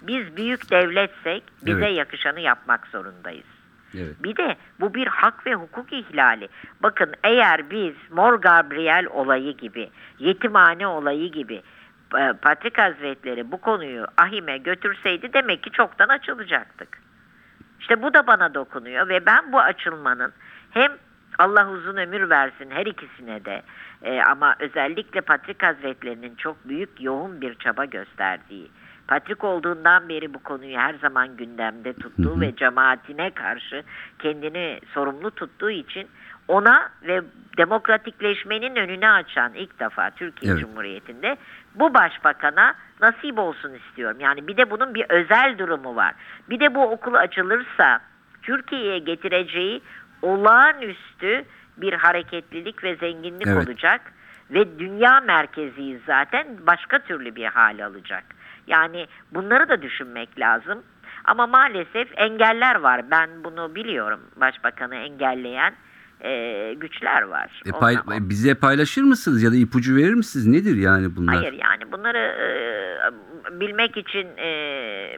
Biz 0.02 0.36
büyük 0.36 0.70
devletsek 0.70 1.42
bize 1.62 1.86
Evet. 1.86 1.96
yakışanı 1.96 2.40
yapmak 2.40 2.86
zorundayız. 2.86 3.46
Evet. 3.94 4.16
Bir 4.22 4.36
de 4.36 4.56
bu 4.80 4.94
bir 4.94 5.06
hak 5.06 5.46
ve 5.46 5.54
hukuk 5.54 5.92
ihlali. 5.92 6.48
Bakın 6.82 7.14
eğer 7.24 7.70
biz 7.70 7.94
Mor 8.10 8.34
Gabriel 8.34 9.06
olayı 9.06 9.56
gibi, 9.56 9.90
yetimhane 10.18 10.86
olayı 10.86 11.32
gibi 11.32 11.62
e, 12.18 12.32
Patrik 12.42 12.78
Hazretleri 12.78 13.52
bu 13.52 13.60
konuyu 13.60 14.06
ahime 14.16 14.58
götürseydi 14.58 15.32
demek 15.32 15.62
ki 15.62 15.70
çoktan 15.70 16.08
açılacaktık. 16.08 16.98
İşte 17.80 18.02
bu 18.02 18.14
da 18.14 18.26
bana 18.26 18.54
dokunuyor 18.54 19.08
ve 19.08 19.26
ben 19.26 19.52
bu 19.52 19.60
açılmanın 19.60 20.32
hem 20.70 20.92
Allah 21.38 21.70
uzun 21.70 21.96
ömür 21.96 22.30
versin 22.30 22.70
her 22.70 22.86
ikisine 22.86 23.44
de 23.44 23.62
e, 24.02 24.22
ama 24.22 24.54
özellikle 24.58 25.20
Patrik 25.20 25.62
Hazretlerinin 25.62 26.34
çok 26.34 26.68
büyük 26.68 27.00
yoğun 27.00 27.40
bir 27.40 27.54
çaba 27.54 27.84
gösterdiği, 27.84 28.70
Patrik 29.08 29.44
olduğundan 29.44 30.08
beri 30.08 30.34
bu 30.34 30.42
konuyu 30.42 30.78
her 30.78 30.94
zaman 30.94 31.36
gündemde 31.36 31.92
tuttuğu 31.92 32.40
ve 32.40 32.56
cemaatine 32.56 33.30
karşı 33.30 33.82
kendini 34.18 34.80
sorumlu 34.94 35.30
tuttuğu 35.30 35.70
için 35.70 36.08
ona 36.48 36.90
ve 37.02 37.22
demokratikleşmenin 37.56 38.76
önünü 38.76 39.08
açan 39.08 39.54
ilk 39.54 39.80
defa 39.80 40.10
Türkiye 40.10 40.52
Evet. 40.52 40.60
Cumhuriyeti'nde 40.60 41.36
bu 41.74 41.94
başbakana 41.94 42.74
nasip 43.00 43.38
olsun 43.38 43.74
istiyorum. 43.74 44.16
Yani 44.20 44.46
bir 44.48 44.56
de 44.56 44.70
bunun 44.70 44.94
bir 44.94 45.06
özel 45.08 45.58
durumu 45.58 45.96
var. 45.96 46.14
Bir 46.50 46.60
de 46.60 46.74
bu 46.74 46.82
okul 46.90 47.14
açılırsa 47.14 48.00
Türkiye'ye 48.42 48.98
getireceği 48.98 49.82
olağanüstü 50.22 51.44
bir 51.76 51.92
hareketlilik 51.92 52.84
ve 52.84 52.96
zenginlik 52.96 53.46
Evet. 53.46 53.68
olacak 53.68 54.00
ve 54.50 54.78
dünya 54.78 55.20
merkeziyiz 55.20 56.00
zaten 56.06 56.46
başka 56.66 56.98
türlü 56.98 57.36
bir 57.36 57.46
hal 57.46 57.84
alacak. 57.86 58.24
Yani 58.66 59.06
bunları 59.32 59.68
da 59.68 59.82
düşünmek 59.82 60.40
lazım. 60.40 60.82
Ama 61.24 61.46
maalesef 61.46 62.08
engeller 62.16 62.74
var. 62.74 63.10
Ben 63.10 63.44
bunu 63.44 63.74
biliyorum. 63.74 64.20
Başbakanı 64.36 64.94
engelleyen 64.94 65.74
e, 66.24 66.74
güçler 66.74 67.22
var. 67.22 67.62
E, 67.66 67.70
pay- 67.70 68.28
bize 68.28 68.54
paylaşır 68.54 69.02
mısınız 69.02 69.42
ya 69.42 69.52
da 69.52 69.56
ipucu 69.56 69.96
verir 69.96 70.14
misiniz? 70.14 70.46
Nedir 70.46 70.76
yani 70.76 71.16
bunlar? 71.16 71.34
Hayır 71.34 71.52
yani 71.52 71.92
bunları 71.92 72.18
e, 72.18 72.50
bilmek 73.60 73.96
için 73.96 74.28
e, 74.36 74.50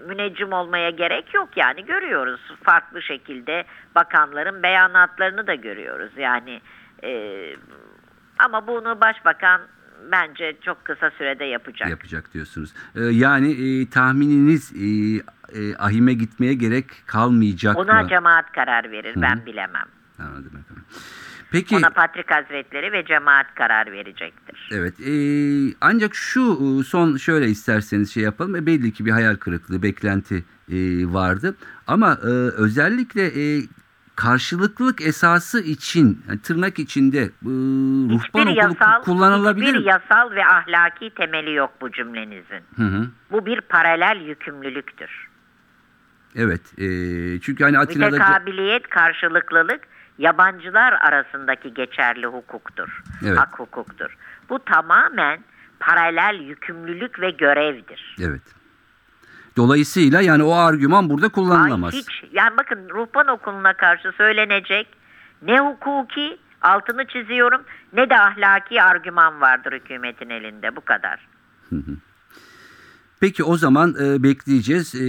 müneccim 0.09 0.52
olmaya 0.52 0.90
gerek 0.90 1.35
yok 1.35 1.49
yani 1.56 1.85
görüyoruz 1.85 2.40
farklı 2.62 3.02
şekilde 3.02 3.64
bakanların 3.94 4.62
beyanatlarını 4.62 5.47
da 5.47 5.54
görüyoruz 5.54 6.12
yani 6.16 6.61
e, 7.04 7.11
ama 8.38 8.66
bunu 8.66 9.00
başbakan 9.00 9.61
bence 10.12 10.56
çok 10.64 10.85
kısa 10.85 11.11
sürede 11.11 11.44
yapacak. 11.44 11.90
yapacak 11.90 12.35
diyorsunuz. 12.35 12.75
Ee, 12.97 13.00
yani 13.00 13.50
e, 13.50 13.90
tahmininiz 13.90 14.73
e, 14.73 14.87
e, 15.61 15.76
ahime 15.76 16.12
gitmeye 16.12 16.54
gerek 16.54 16.87
kalmayacak 17.06 17.78
Ona 17.78 18.02
mı? 18.02 18.09
cemaat 18.09 18.52
karar 18.52 18.90
verir, 18.90 19.14
ben 19.16 19.47
bilemem. 19.47 19.87
Anladım 20.18 20.47
efendim. 20.47 20.72
Peki 21.52 21.76
Ona 21.76 21.90
Patrik 21.90 22.30
Hazretleri 22.30 22.92
ve 22.92 23.04
cemaat 23.04 23.54
karar 23.54 23.92
verecektir. 23.92 24.68
evet 24.72 24.94
e, 25.00 25.12
ancak 25.80 26.14
şu 26.14 26.40
e, 26.40 26.84
son 26.84 27.16
şöyle 27.16 27.46
isterseniz 27.46 28.14
şey 28.14 28.22
yapalım. 28.22 28.56
E, 28.56 28.66
belli 28.66 28.92
ki 28.92 29.06
bir 29.06 29.11
hayal 29.11 29.37
kırıklığı, 29.37 29.82
beklenti 29.82 30.44
e, 30.68 30.76
vardı. 31.12 31.56
Ama 31.87 32.18
e, 32.22 32.26
özellikle 32.56 33.26
e, 33.26 33.62
karşılıklılık 34.16 35.00
esası 35.00 35.61
için 35.61 36.22
yani 36.28 36.40
tırnak 36.42 36.78
içinde 36.78 37.20
e, 37.20 37.30
ruhban 37.42 38.18
Hiçbir 38.18 38.40
okulu 38.40 38.56
yasal, 38.56 39.02
kullanılabilir 39.02 39.66
hiçbir 39.66 39.84
yasal 39.84 40.30
ve 40.30 40.46
ahlaki 40.46 41.11
temeli 41.11 41.54
yok 41.54 41.72
bu 41.80 41.92
cümlenizin. 41.92 42.62
Hı 42.76 42.82
hı. 42.82 43.06
Bu 43.30 43.46
bir 43.46 43.61
paralel 43.61 44.20
yükümlülüktür. 44.26 45.28
Evet. 46.37 46.61
e, 46.78 46.87
çünkü 47.40 47.64
hani 47.64 47.78
Atina'da 47.78 48.11
Mütekabiliyet, 48.11 48.88
karşılıklılık 48.88 49.80
yabancılar 50.23 50.93
arasındaki 50.93 51.75
geçerli 51.75 52.26
hukuktur. 52.26 53.02
Evet. 53.26 53.38
Hak 53.38 53.59
hukuktur. 53.59 54.17
Bu 54.49 54.64
tamamen 54.64 55.41
paralel 55.81 56.41
yükümlülük 56.41 57.21
ve 57.21 57.31
görevdir. 57.31 58.17
Evet. 58.21 58.43
Dolayısıyla 59.57 60.21
yani 60.21 60.43
o 60.43 60.55
argüman 60.55 61.11
burada 61.11 61.26
Ay 61.26 61.33
kullanılamaz. 61.33 61.93
hiç 61.95 62.25
yani 62.33 62.57
bakın 62.57 62.88
ruhban 62.88 63.26
okuluna 63.29 63.73
karşı 63.75 64.12
söylenecek 64.12 64.88
ne 65.43 65.61
hukuki 65.61 66.38
altını 66.62 67.07
çiziyorum 67.07 67.62
ne 67.93 68.11
de 68.11 68.19
ahlaki 68.19 68.83
argüman 68.83 69.41
vardır 69.41 69.73
hükümetin 69.73 70.31
elinde 70.31 70.76
bu 70.76 70.81
kadar. 70.81 71.29
Peki 73.23 73.45
o 73.45 73.57
zaman 73.57 73.95
e, 74.05 74.23
bekleyeceğiz. 74.23 74.95
E, 74.95 75.07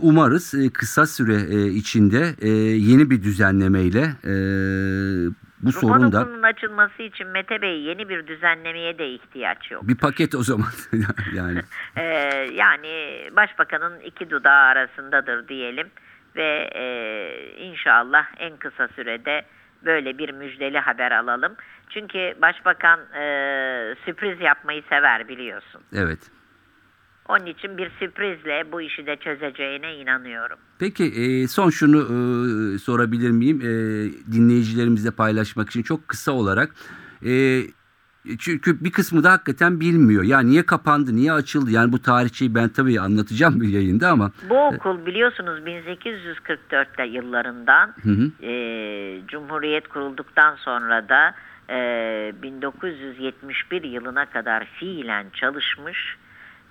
umarız 0.00 0.54
e, 0.54 0.72
kısa 0.72 1.06
süre 1.06 1.34
e, 1.34 1.66
içinde 1.66 2.22
e, 2.42 2.48
yeni 2.90 3.10
bir 3.10 3.22
düzenlemeyle 3.22 4.02
e, 4.24 4.32
bu 5.62 5.68
Ruhban 5.68 5.80
sorun 5.80 6.12
da 6.12 6.22
okulunun 6.22 6.42
açılması 6.42 7.02
için 7.02 7.26
Mete 7.26 7.62
Bey 7.62 7.80
yeni 7.80 8.08
bir 8.08 8.26
düzenlemeye 8.26 8.98
de 8.98 9.08
ihtiyaç 9.14 9.70
yok. 9.70 9.88
bir 9.88 9.96
paket 9.96 10.34
o 10.34 10.42
zaman 10.42 10.68
yani. 11.34 11.60
Ee, 11.96 12.04
yani 12.54 13.28
başbakanın 13.36 14.00
iki 14.00 14.30
dudağı 14.30 14.62
arasındadır 14.62 15.48
diyelim 15.48 15.88
ve 16.36 16.70
e, 16.74 16.84
inşallah 17.58 18.24
en 18.38 18.56
kısa 18.56 18.88
sürede 18.88 19.42
böyle 19.84 20.18
bir 20.18 20.32
müjdeli 20.32 20.78
haber 20.78 21.12
alalım. 21.12 21.52
Çünkü 21.88 22.34
başbakan 22.42 23.00
e, 23.00 23.24
sürpriz 24.04 24.40
yapmayı 24.40 24.82
sever 24.88 25.28
biliyorsun. 25.28 25.80
Evet. 25.96 26.39
Onun 27.30 27.46
için 27.46 27.78
bir 27.78 27.90
sürprizle 27.98 28.72
bu 28.72 28.80
işi 28.80 29.06
de 29.06 29.16
çözeceğine 29.16 29.94
inanıyorum. 29.94 30.58
Peki 30.78 31.04
e, 31.04 31.48
son 31.48 31.70
şunu 31.70 31.98
e, 31.98 32.78
sorabilir 32.78 33.30
miyim? 33.30 33.60
E, 33.60 33.70
dinleyicilerimizle 34.32 35.10
paylaşmak 35.10 35.70
için 35.70 35.82
çok 35.82 36.08
kısa 36.08 36.32
olarak. 36.32 36.70
E, 37.26 37.62
çünkü 38.38 38.84
bir 38.84 38.92
kısmı 38.92 39.24
da 39.24 39.32
hakikaten 39.32 39.80
bilmiyor. 39.80 40.22
Ya 40.24 40.40
niye 40.40 40.66
kapandı, 40.66 41.16
niye 41.16 41.32
açıldı? 41.32 41.70
Yani 41.70 41.92
bu 41.92 42.02
tarihçeyi 42.02 42.54
ben 42.54 42.68
tabii 42.68 43.00
anlatacağım 43.00 43.60
bir 43.60 43.68
yayında 43.68 44.08
ama. 44.08 44.32
Bu 44.48 44.66
okul 44.66 45.06
biliyorsunuz 45.06 45.60
1844'te 45.60 47.04
yıllarından 47.04 47.94
Hı 48.02 48.10
hı. 48.10 48.46
e, 48.46 48.52
Cumhuriyet 49.26 49.88
kurulduktan 49.88 50.54
sonra 50.54 51.08
da 51.08 51.34
e, 51.70 52.32
1971 52.42 53.82
yılına 53.82 54.26
kadar 54.26 54.64
fiilen 54.64 55.26
çalışmış 55.34 56.16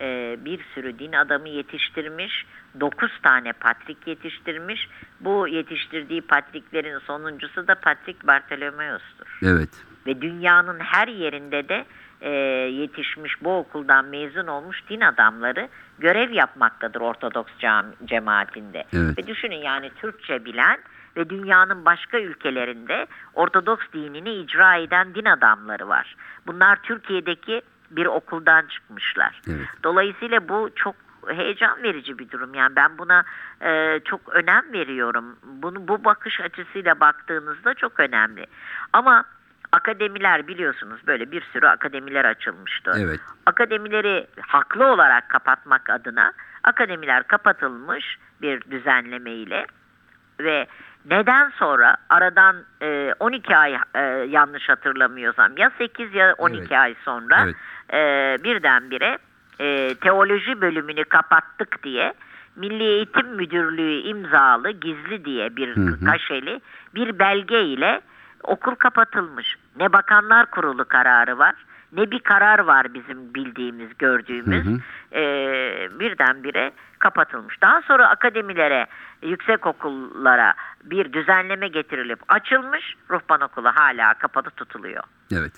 e, 0.02 0.38
bir 0.46 0.60
sürü 0.76 1.00
din 1.00 1.14
adamı 1.14 1.50
yetiştirmiş. 1.50 2.46
9 2.80 3.12
tane 3.24 3.54
patrik 3.54 4.08
yetiştirmiş. 4.08 4.90
Bu 5.20 5.48
yetiştirdiği 5.48 6.22
patriklerin 6.22 7.00
sonuncusu 7.00 7.68
da 7.68 7.76
Patrik 7.76 8.28
Bartolomeos'tur. 8.28 9.40
Evet. 9.44 9.70
Ve 10.08 10.22
dünyanın 10.22 10.80
her 10.80 11.08
yerinde 11.08 11.70
de 11.70 11.86
e, 12.22 12.30
yetişmiş 12.70 13.44
bu 13.44 13.58
okuldan 13.58 14.06
mezun 14.06 14.48
olmuş 14.48 14.84
din 14.90 15.02
adamları 15.02 15.68
görev 16.00 16.32
yapmaktadır 16.32 17.02
Ortodoks 17.02 17.52
cam- 17.60 18.06
cemaatinde. 18.06 18.84
Evet. 18.94 19.18
Ve 19.18 19.28
düşünün 19.28 19.62
yani 19.62 19.92
Türkçe 20.02 20.46
bilen 20.46 20.80
ve 21.18 21.30
dünyanın 21.30 21.86
başka 21.86 22.20
ülkelerinde 22.20 23.08
Ortodoks 23.34 23.86
dinini 23.94 24.34
icra 24.34 24.76
eden 24.76 25.16
din 25.16 25.26
adamları 25.26 25.88
var. 25.88 26.16
Bunlar 26.48 26.80
Türkiye'deki 26.84 27.62
bir 27.92 28.06
okuldan 28.06 28.66
çıkmışlar. 28.68 29.42
Evet. 29.48 29.68
Dolayısıyla 29.84 30.50
bu 30.50 30.70
çok 30.76 30.96
heyecan 31.28 31.84
verici 31.84 32.20
bir 32.20 32.30
durum. 32.30 32.54
Yani 32.54 32.76
ben 32.76 32.98
buna 32.98 33.24
e, 33.62 34.00
çok 34.06 34.30
önem 34.30 34.74
veriyorum. 34.74 35.36
Bunu 35.44 35.88
bu 35.88 36.04
bakış 36.04 36.40
açısıyla 36.42 37.00
baktığınızda 37.00 37.74
çok 37.74 38.00
önemli. 38.00 38.46
Ama 38.94 39.26
akademiler 39.72 40.48
biliyorsunuz 40.48 41.02
böyle 41.08 41.32
bir 41.32 41.42
sürü 41.42 41.68
akademiler 41.68 42.26
açılmıştı. 42.26 42.92
Evet. 42.98 43.20
Akademileri 43.46 44.28
haklı 44.42 44.88
olarak 44.88 45.30
kapatmak 45.30 45.90
adına 45.90 46.34
akademiler 46.64 47.28
kapatılmış 47.28 48.18
bir 48.42 48.62
düzenleme 48.72 49.32
ile 49.32 49.66
ve 50.40 50.68
neden 51.06 51.50
sonra 51.50 51.98
aradan 52.10 52.56
e, 52.82 53.14
12 53.20 53.58
ay 53.58 53.78
e, 53.96 54.00
yanlış 54.30 54.70
hatırlamıyorsam 54.70 55.58
ya 55.58 55.72
8 55.78 56.14
ya 56.14 56.34
12 56.38 56.60
Evet. 56.60 56.72
ay 56.72 56.96
sonra 57.06 57.44
Evet. 57.44 57.56
E, 57.94 57.98
birdenbire 58.44 59.18
e, 59.60 59.96
teoloji 59.96 60.62
bölümünü 60.62 61.04
kapattık 61.04 61.84
diye 61.84 62.14
Milli 62.56 62.84
Eğitim 62.84 63.28
Müdürlüğü 63.36 64.02
imzalı 64.02 64.72
gizli 64.72 65.26
diye 65.26 65.56
bir 65.56 65.76
Hı 65.76 65.82
hı. 65.82 66.06
kaşeli 66.06 66.62
bir 66.96 67.20
belge 67.20 67.62
ile 67.62 68.02
okul 68.44 68.76
kapatılmış. 68.76 69.56
Ne 69.80 69.94
Bakanlar 69.94 70.46
Kurulu 70.46 70.86
kararı 70.86 71.38
var 71.38 71.56
ne 71.92 72.12
bir 72.12 72.20
karar 72.20 72.60
var 72.60 72.94
bizim 72.94 73.34
bildiğimiz 73.34 73.98
gördüğümüz 73.98 74.66
Hı 74.66 74.70
hı. 74.70 75.20
e, 75.20 76.00
birdenbire 76.00 76.72
kapatılmış. 77.00 77.62
Daha 77.62 77.82
sonra 77.82 78.10
akademilere, 78.10 78.88
yüksek 79.24 79.68
okullara 79.68 80.54
bir 80.84 81.14
düzenleme 81.14 81.68
getirilip 81.68 82.20
açılmış. 82.28 82.96
Ruhban 83.10 83.42
okulu 83.42 83.68
hala 83.76 84.14
kapalı 84.14 84.50
tutuluyor. 84.50 85.04
Evet. 85.32 85.54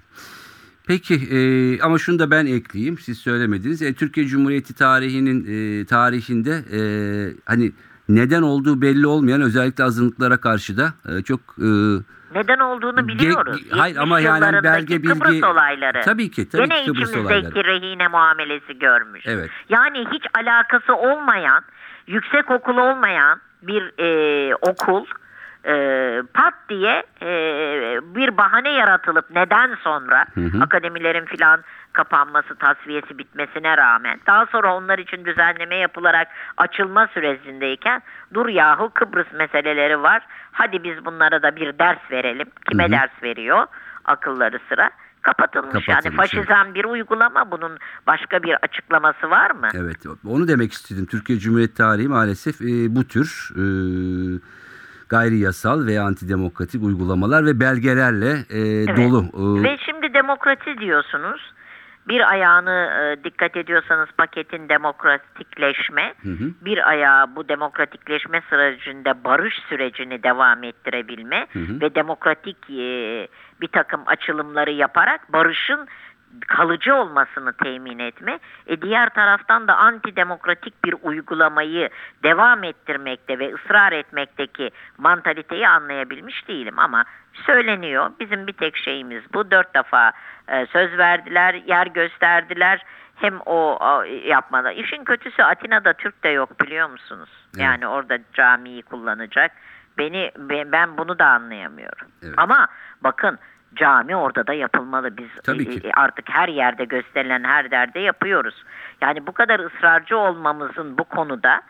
Peki 0.91 1.15
e, 1.15 1.39
ama 1.82 1.97
şunu 1.97 2.19
da 2.19 2.32
ben 2.32 2.45
ekleyeyim. 2.45 2.97
Siz 2.97 3.17
söylemediniz. 3.19 3.82
E, 3.82 3.93
Türkiye 3.93 4.25
Cumhuriyeti 4.25 4.75
tarihinin 4.75 5.39
e, 5.47 5.86
tarihinde 5.86 6.51
e, 6.51 6.80
hani 7.45 7.71
neden 8.10 8.41
olduğu 8.41 8.82
belli 8.82 9.08
olmayan 9.08 9.41
özellikle 9.41 9.84
azınlıklara 9.84 10.38
karşı 10.38 10.77
da 10.77 10.93
e, 11.10 11.21
çok 11.23 11.39
e, 11.39 11.69
Neden 12.36 12.60
olduğunu 12.60 13.08
biliyoruz. 13.08 13.62
Ge- 13.62 13.77
hayır 13.77 13.95
70 13.95 14.04
ama 14.04 14.19
yani 14.19 14.36
yıllarındaki 14.38 14.88
belge 14.89 14.95
bilgi- 15.04 15.19
Kıbrıs 15.19 15.43
olayları. 15.43 16.01
Tabii 16.06 16.32
ki, 16.32 16.49
tabii 16.49 16.69
Gene 16.69 16.82
ki 16.84 16.91
Kıbrıs 16.91 17.15
olayları. 17.17 17.63
rehine 17.65 18.08
muamelesi 18.08 18.80
görmüş. 18.80 19.23
Evet. 19.27 19.49
Yani 19.69 20.06
hiç 20.13 20.23
alakası 20.34 20.95
olmayan, 20.95 21.63
yüksek 22.08 22.51
okul 22.51 22.77
olmayan 22.77 23.39
bir 23.63 23.84
e, 23.99 24.56
okul 24.56 25.06
e, 25.65 25.74
pat 26.34 26.54
diye 26.69 27.04
e, 27.21 27.30
bir 28.15 28.38
bahane 28.38 28.69
yaratılıp 28.71 29.26
neden 29.30 29.76
sonra 29.84 30.26
Hı 30.34 30.41
hı. 30.41 30.63
akademilerin 30.63 31.26
filan 31.26 31.63
kapanması, 31.93 32.56
tasfiyesi 32.56 33.17
bitmesine 33.17 33.78
rağmen 33.78 34.19
daha 34.28 34.45
sonra 34.45 34.76
onlar 34.76 34.97
için 35.00 35.26
düzenleme 35.26 35.76
yapılarak 35.76 36.28
açılma 36.58 37.08
sürecindeyken 37.08 38.02
dur 38.34 38.47
yahu 38.47 38.89
Kıbrıs 38.93 39.34
meseleleri 39.34 40.02
var. 40.02 40.21
Hadi 40.52 40.84
biz 40.84 41.06
bunlara 41.06 41.41
da 41.43 41.56
bir 41.56 41.80
ders 41.80 42.12
verelim. 42.12 42.47
Kime 42.69 42.84
Hı 42.84 42.88
hı. 42.88 42.91
ders 42.91 43.24
veriyor? 43.24 43.65
Akılları 44.06 44.60
sıra. 44.69 44.89
Kapatılmış, 45.21 45.88
yani 45.88 46.04
Kapatılmış, 46.04 46.17
faşizan 46.17 46.74
bir 46.76 46.86
uygulama 46.86 47.52
bunun 47.52 47.78
başka 48.08 48.43
bir 48.43 48.58
açıklaması 48.62 49.30
var 49.30 49.52
mı? 49.52 49.69
evet 49.74 49.97
onu 50.28 50.47
demek 50.47 50.71
istedim. 50.74 51.06
Türkiye 51.06 51.39
Cumhuriyeti 51.39 51.74
tarihi 51.74 52.08
maalesef 52.08 52.62
e, 52.62 52.95
bu 52.95 53.04
tür 53.08 53.50
e, 53.56 53.63
gayri 55.12 55.38
yasal 55.39 55.86
ve 55.88 56.00
antidemokratik 56.00 56.84
uygulamalar 56.84 57.45
ve 57.45 57.60
belgelerle 57.60 58.32
e, 58.50 58.60
Evet. 58.60 58.97
dolu. 58.97 59.19
E, 59.60 59.63
Ve 59.63 59.78
şimdi 59.86 60.13
demokrasi 60.13 60.78
diyorsunuz. 60.80 61.54
Bir 62.08 62.32
ayağını 62.32 62.78
e, 63.02 63.24
dikkat 63.24 63.58
ediyorsanız 63.58 64.10
paketin 64.17 64.69
demokratikleşme, 64.69 66.13
Hı 66.24 66.30
hı. 66.30 66.45
bir 66.62 66.89
ayağı 66.89 67.36
bu 67.36 67.50
demokratikleşme 67.50 68.41
sürecinde 68.50 69.24
barış 69.24 69.56
sürecini 69.69 70.24
devam 70.24 70.63
ettirebilme 70.63 71.47
Hı 71.54 71.60
hı. 71.60 71.82
ve 71.82 71.95
demokratik 71.95 72.58
e, 72.69 73.28
bir 73.62 73.67
takım 73.67 74.02
açılımları 74.06 74.71
yaparak 74.71 75.34
barışın 75.34 75.88
kalıcı 76.48 76.96
olmasını 76.96 77.54
temin 77.54 78.00
etme, 78.00 78.39
e 78.67 78.82
diğer 78.82 79.10
taraftan 79.10 79.67
da 79.67 79.76
antidemokratik 79.76 80.84
bir 80.84 80.96
uygulamayı 81.04 81.89
devam 82.24 82.63
ettirmekte 82.63 83.39
ve 83.39 83.54
ısrar 83.54 83.91
etmekteki 83.91 84.72
mantaliteyi 84.98 85.67
anlayabilmiş 85.67 86.48
değilim 86.48 86.80
ama 86.80 87.06
söyleniyor. 87.46 88.12
Bizim 88.20 88.48
bir 88.48 88.54
tek 88.54 88.78
şeyimiz 88.78 89.24
bu. 89.34 89.52
Dört 89.52 89.76
defa 89.76 90.12
e, 90.48 90.65
söz 90.65 90.98
verdiler, 90.98 91.54
yer 91.54 91.88
gösterdiler. 91.88 92.86
Hem 93.15 93.39
o, 93.46 93.78
o 93.82 94.04
yapmada. 94.04 94.72
İşin 94.72 95.04
kötüsü 95.04 95.44
Atina'da 95.44 95.94
Türk 95.94 96.24
de 96.24 96.30
yok 96.30 96.62
biliyor 96.62 96.89
musunuz? 96.89 97.30
Evet. 97.54 97.63
Yani 97.63 97.88
orada 97.88 98.17
camiyi 98.34 98.82
kullanacak. 98.82 99.52
Beni 99.98 100.32
ben 100.72 100.98
bunu 100.98 101.20
da 101.20 101.26
anlayamıyorum. 101.26 102.08
Evet. 102.24 102.34
Ama 102.38 102.67
bakın 103.02 103.39
cami 103.75 104.15
orada 104.15 104.47
da 104.47 104.53
yapılmalı. 104.53 105.17
Biz 105.17 105.29
Tabii 105.43 105.79
ki. 105.79 105.88
e, 105.88 105.91
artık 105.91 106.25
her 106.29 106.47
yerde 106.47 106.86
gösterilen 106.86 107.43
her 107.43 107.71
derde 107.71 107.99
yapıyoruz. 107.99 108.63
Yani 109.01 109.27
bu 109.27 109.31
kadar 109.31 109.60
ısrarcı 109.60 110.17
olmamızın 110.17 110.97
bu 110.97 111.03
konuda 111.03 111.62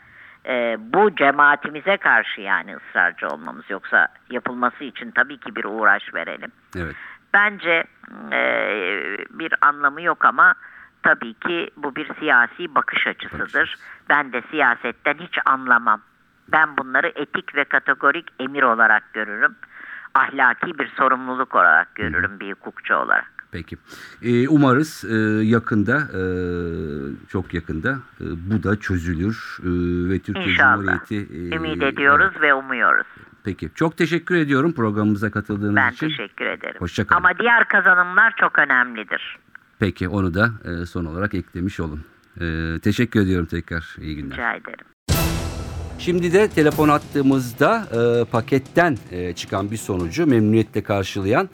e, 0.45 0.77
bu 0.79 1.15
cemaatimize 1.15 1.97
karşı 1.97 2.41
yani 2.41 2.75
ısrarcı 2.75 3.27
olmamız 3.27 3.69
yoksa 3.69 4.07
yapılması 4.29 4.83
için 4.83 5.11
tabii 5.11 5.37
ki 5.37 5.55
bir 5.55 5.63
uğraş 5.63 6.13
verelim. 6.13 6.51
Evet. 6.77 6.95
Bence 7.33 7.83
e, 8.31 8.39
bir 9.29 9.53
anlamı 9.61 10.01
yok 10.01 10.25
ama 10.25 10.53
tabii 11.03 11.33
ki 11.33 11.69
bu 11.77 11.95
bir 11.95 12.13
siyasi 12.19 12.75
bakış 12.75 13.07
açısıdır. 13.07 13.75
Ben 14.09 14.33
de 14.33 14.41
siyasetten 14.51 15.13
hiç 15.13 15.37
anlamam. 15.45 16.01
Ben 16.47 16.77
bunları 16.77 17.11
etik 17.15 17.55
ve 17.55 17.63
kategorik 17.63 18.27
emir 18.39 18.63
olarak 18.63 19.13
görürüm. 19.13 19.55
Ahlaki 20.13 20.79
bir 20.79 20.87
sorumluluk 20.87 21.55
olarak 21.55 21.95
görürüm 21.95 22.39
bir 22.39 22.51
hukukçu 22.51 22.95
olarak. 22.95 23.31
Peki. 23.51 23.77
Ee, 24.21 24.47
umarız 24.47 25.03
e, 25.09 25.15
yakında, 25.45 25.97
e, 25.97 26.21
çok 27.29 27.53
yakında 27.53 27.89
e, 28.21 28.25
bu 28.51 28.63
da 28.63 28.79
çözülür 28.79 29.57
e, 29.59 29.65
ve 30.09 30.19
Türkiye 30.19 30.45
İnşallah. 30.45 30.75
Cumhuriyeti... 31.09 31.33
e, 31.33 31.55
Ümit 31.55 31.83
ediyoruz 31.83 32.29
evet. 32.31 32.41
ve 32.41 32.53
umuyoruz. 32.53 33.07
Peki. 33.43 33.69
Çok 33.75 33.97
teşekkür 33.97 34.35
ediyorum 34.35 34.73
programımıza 34.73 35.31
katıldığınız 35.31 35.75
Ben 35.75 35.91
için. 35.91 36.07
teşekkür 36.09 36.45
ederim. 36.45 36.75
Hoşça 36.79 37.07
kalın. 37.07 37.17
Ama 37.17 37.37
diğer 37.39 37.67
kazanımlar 37.67 38.33
çok 38.39 38.59
önemlidir. 38.59 39.37
Peki 39.79 40.07
onu 40.07 40.33
da 40.33 40.49
e, 40.65 40.85
son 40.85 41.05
olarak 41.05 41.33
eklemiş 41.33 41.79
olun. 41.79 42.01
E, 42.41 42.75
teşekkür 42.83 43.21
ediyorum 43.21 43.45
tekrar. 43.45 43.95
İyi 44.01 44.15
günler. 44.15 44.31
Rica 44.37 44.53
ederim. 44.53 44.85
Şimdi 46.05 46.33
de 46.33 46.47
telefon 46.47 46.89
attığımızda 46.89 47.87
e, 47.93 48.25
paketten 48.25 48.97
e, 49.11 49.33
çıkan 49.33 49.71
bir 49.71 49.77
sonucu 49.77 50.27
memnuniyetle 50.27 50.83
karşılayan 50.83 51.49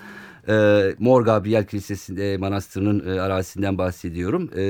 e, 0.49 0.53
Mor 0.99 1.21
Gabriel 1.21 1.65
Kilisesi'nde 1.65 2.37
manastırının 2.37 3.17
e, 3.17 3.21
arazisinden 3.21 3.77
bahsediyorum. 3.77 4.49
E, 4.53 4.63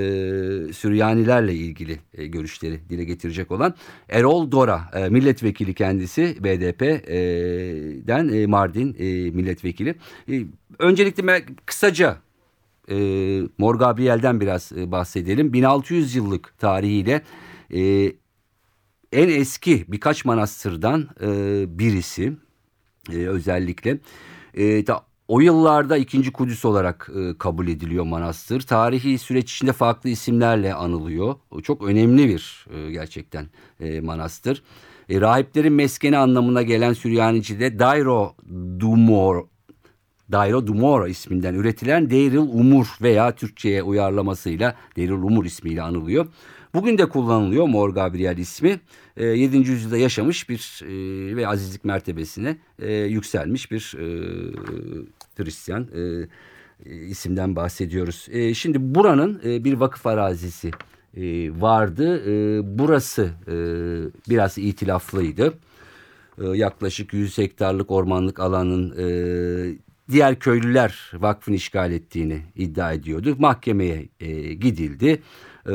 Süryanilerle 0.73 1.53
ilgili 1.53 1.99
e, 2.13 2.27
görüşleri 2.27 2.89
dile 2.89 3.03
getirecek 3.03 3.51
olan 3.51 3.73
Erol 4.09 4.51
Dora 4.51 4.81
e, 4.93 5.09
milletvekili 5.09 5.73
kendisi 5.73 6.37
BDP'den 6.43 8.29
e, 8.29 8.45
Mardin 8.45 8.95
e, 8.99 9.31
milletvekili. 9.31 9.95
E, 10.31 10.43
öncelikle 10.79 11.27
ben 11.27 11.41
kısaca 11.65 12.17
e, 12.89 12.95
Mor 13.57 13.75
Gabriel'den 13.75 14.41
biraz 14.41 14.71
e, 14.71 14.91
bahsedelim. 14.91 15.53
1600 15.53 16.15
yıllık 16.15 16.59
tarihiyle 16.59 17.21
e, 17.73 18.11
en 19.12 19.30
eski 19.30 19.86
birkaç 19.88 20.26
manastırdan 20.26 21.08
e, 21.22 21.30
birisi 21.80 22.34
e, 23.12 23.15
özellikle. 23.15 24.00
E, 24.54 24.88
da, 24.88 25.06
o 25.28 25.39
yıllarda 25.39 25.98
ikinci 25.98 26.32
Kudüs 26.32 26.65
olarak 26.65 27.10
e, 27.15 27.38
kabul 27.38 27.67
ediliyor 27.67 28.06
manastır. 28.06 28.62
Tarihi 28.62 29.17
süreç 29.17 29.54
içinde 29.54 29.74
farklı 29.74 30.10
isimlerle 30.10 30.74
anılıyor. 30.74 31.36
O 31.52 31.62
Çok 31.62 31.84
önemli 31.84 32.30
bir 32.30 32.65
e, 32.74 32.91
gerçekten 32.91 33.46
e, 33.80 34.02
manastır. 34.02 34.63
E, 35.10 35.22
rahiplerin 35.22 35.74
meskeni 35.74 36.17
anlamına 36.17 36.62
gelen 36.62 36.93
Süryanice'de 36.93 37.80
Dairo 37.80 38.36
Dumor 38.80 39.46
Dairo 40.32 40.67
Dumoro 40.67 41.08
isminden 41.08 41.54
üretilen 41.54 42.10
Deiril 42.10 42.38
Umur 42.38 42.88
veya 43.02 43.36
Türkçe'ye 43.36 43.84
uyarlamasıyla 43.84 44.76
Deiril 44.96 45.12
Umur 45.12 45.46
ismiyle 45.46 45.82
anılıyor. 45.82 46.28
Bugün 46.77 46.97
de 46.97 47.09
kullanılıyor 47.09 47.65
Mor 47.65 47.89
Gabriel 47.89 48.37
ismi. 48.37 48.79
E, 49.17 49.25
7. 49.25 49.57
yüzyılda 49.57 49.97
yaşamış 49.97 50.49
bir 50.49 50.81
e, 50.83 51.35
ve 51.35 51.47
azizlik 51.47 51.85
mertebesine 51.85 52.57
e, 52.79 52.93
yükselmiş 52.93 53.71
bir 53.71 53.95
e, 53.99 54.05
e, 56.85 56.95
isimden 56.95 57.55
bahsediyoruz. 57.55 58.27
E, 58.31 58.53
şimdi 58.53 58.95
buranın 58.95 59.41
e, 59.45 59.63
bir 59.63 59.73
vakıf 59.73 60.07
arazisi 60.07 60.71
e, 61.17 61.21
vardı. 61.61 62.23
E, 62.27 62.61
burası 62.79 63.29
e, 63.47 63.55
biraz 64.29 64.57
itilaflıydı. 64.57 65.53
E, 66.41 66.47
yaklaşık 66.47 67.13
100 67.13 67.37
hektarlık 67.37 67.91
ormanlık 67.91 68.39
alanın 68.39 68.95
e, 68.97 69.07
diğer 70.11 70.39
köylüler 70.39 71.11
vakfın 71.13 71.53
işgal 71.53 71.91
ettiğini 71.91 72.41
iddia 72.55 72.93
ediyordu. 72.93 73.35
Mahkemeye 73.39 74.07
e, 74.19 74.53
gidildi. 74.53 75.21
E, 75.67 75.73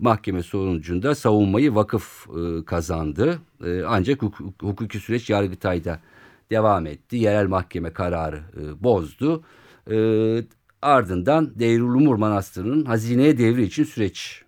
mahkeme 0.00 0.42
sonucunda 0.42 1.14
savunmayı 1.14 1.74
vakıf 1.74 2.26
e, 2.28 2.64
kazandı. 2.64 3.38
E, 3.64 3.82
ancak 3.82 4.22
hukuk, 4.22 4.62
hukuki 4.62 5.00
süreç 5.00 5.30
Yargıtay'da 5.30 6.00
devam 6.50 6.86
etti. 6.86 7.16
Yerel 7.16 7.46
mahkeme 7.46 7.92
kararı 7.92 8.36
e, 8.36 8.82
bozdu. 8.82 9.44
E, 9.90 9.96
ardından 10.82 11.58
Deyrulumur 11.58 12.16
Manastırı'nın 12.16 12.84
hazineye 12.84 13.38
devri 13.38 13.62
için 13.62 13.84
süreç 13.84 14.42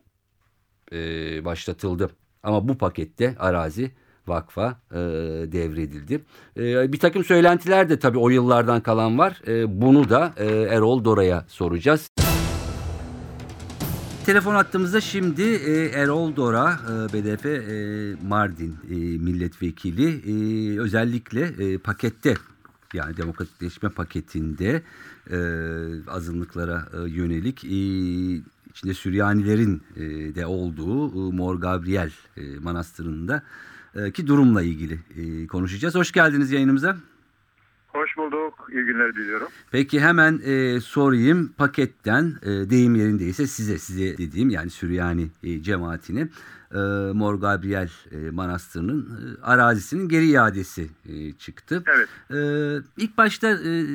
e, 0.93 0.97
başlatıldı. 1.45 2.11
Ama 2.43 2.69
bu 2.69 2.79
pakette 2.79 3.35
arazi 3.39 3.91
vakfa 4.27 4.81
e, 4.91 4.97
devredildi. 5.53 6.25
E, 6.57 6.93
bir 6.93 6.99
takım 6.99 7.25
söylentiler 7.25 7.89
de 7.89 7.99
tabii 7.99 8.19
o 8.19 8.29
yıllardan 8.29 8.81
kalan 8.81 9.19
var. 9.19 9.41
E, 9.47 9.81
bunu 9.81 10.09
da 10.09 10.33
e, 10.37 10.47
Erol 10.47 11.05
Dora'ya 11.05 11.45
soracağız. 11.49 12.18
Telefon 14.29 14.55
attığımızda 14.55 15.01
şimdi 15.01 15.43
e, 15.43 15.85
Erol 15.85 16.37
Dora, 16.37 16.81
e, 16.85 17.13
BDP 17.13 17.47
e, 17.47 18.27
Mardin 18.29 18.77
e, 18.91 18.95
milletvekili 18.95 20.09
e, 20.09 20.79
özellikle 20.81 21.41
e, 21.41 21.79
pakette 21.79 22.35
yani 22.95 23.17
demokratikleşme 23.17 23.89
paketinde 23.89 24.83
e, 25.31 25.39
azınlıklara 26.11 26.89
e, 26.93 27.11
yönelik 27.11 27.65
e, 27.65 27.69
içinde 28.71 28.95
Süryanilerin 28.95 29.83
e, 29.97 30.01
de 30.35 30.47
olduğu 30.47 31.29
e, 31.29 31.37
Mor 31.37 31.57
Gabriel 31.57 32.13
e, 32.37 32.59
Manastırı'nda 32.59 33.43
e, 33.95 34.13
ki 34.13 34.27
durumla 34.27 34.63
ilgili 34.63 35.01
e, 35.17 35.47
konuşacağız. 35.47 35.95
Hoş 35.95 36.13
geldiniz 36.13 36.51
yayınımıza. 36.51 36.97
Hoş 37.89 38.17
bulduk. 38.17 38.69
İyi 38.73 38.85
günler 38.85 39.15
diliyorum. 39.15 39.49
Peki 39.71 40.01
hemen 40.01 40.41
e, 40.45 40.81
sorayım 40.81 41.53
paketten 41.59 42.33
e, 42.43 42.71
deyim 42.71 42.95
yerindeyse 42.95 43.47
size 43.47 43.79
size 43.79 44.19
dediğim 44.19 44.51
yani 44.51 44.71
Süryani 44.71 45.29
e, 45.43 45.63
cemaatine 45.63 46.29
e, 46.75 46.79
Mor 47.13 47.35
Gabriel 47.35 47.91
e, 48.13 48.31
Manastırı'nın 48.31 49.01
e, 49.03 49.43
arazisinin 49.43 50.09
geri 50.09 50.27
iadesi 50.27 50.89
e, 51.09 51.33
çıktı. 51.33 51.83
Evet. 51.87 52.09
E, 52.31 52.37
ilk 52.97 53.19
başta 53.19 53.49
e, 53.51 53.87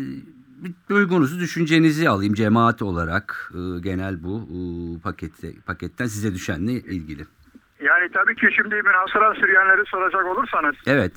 bir 0.63 0.73
duygunuzu, 0.89 1.39
düşüncenizi 1.39 2.09
alayım 2.09 2.33
cemaat 2.33 2.81
olarak 2.81 3.51
e, 3.53 3.79
genel 3.79 4.23
bu 4.23 4.41
e, 4.41 4.57
pakette 5.01 5.53
paketten 5.65 6.05
size 6.05 6.33
düşenle 6.33 6.71
ilgili. 6.71 7.25
Yani 7.81 8.11
tabii 8.13 8.35
ki 8.35 8.47
şimdi 8.55 8.75
münhasıran 8.75 9.33
Süryanileri 9.33 9.85
soracak 9.85 10.25
olursanız 10.25 10.75
Evet. 10.85 11.13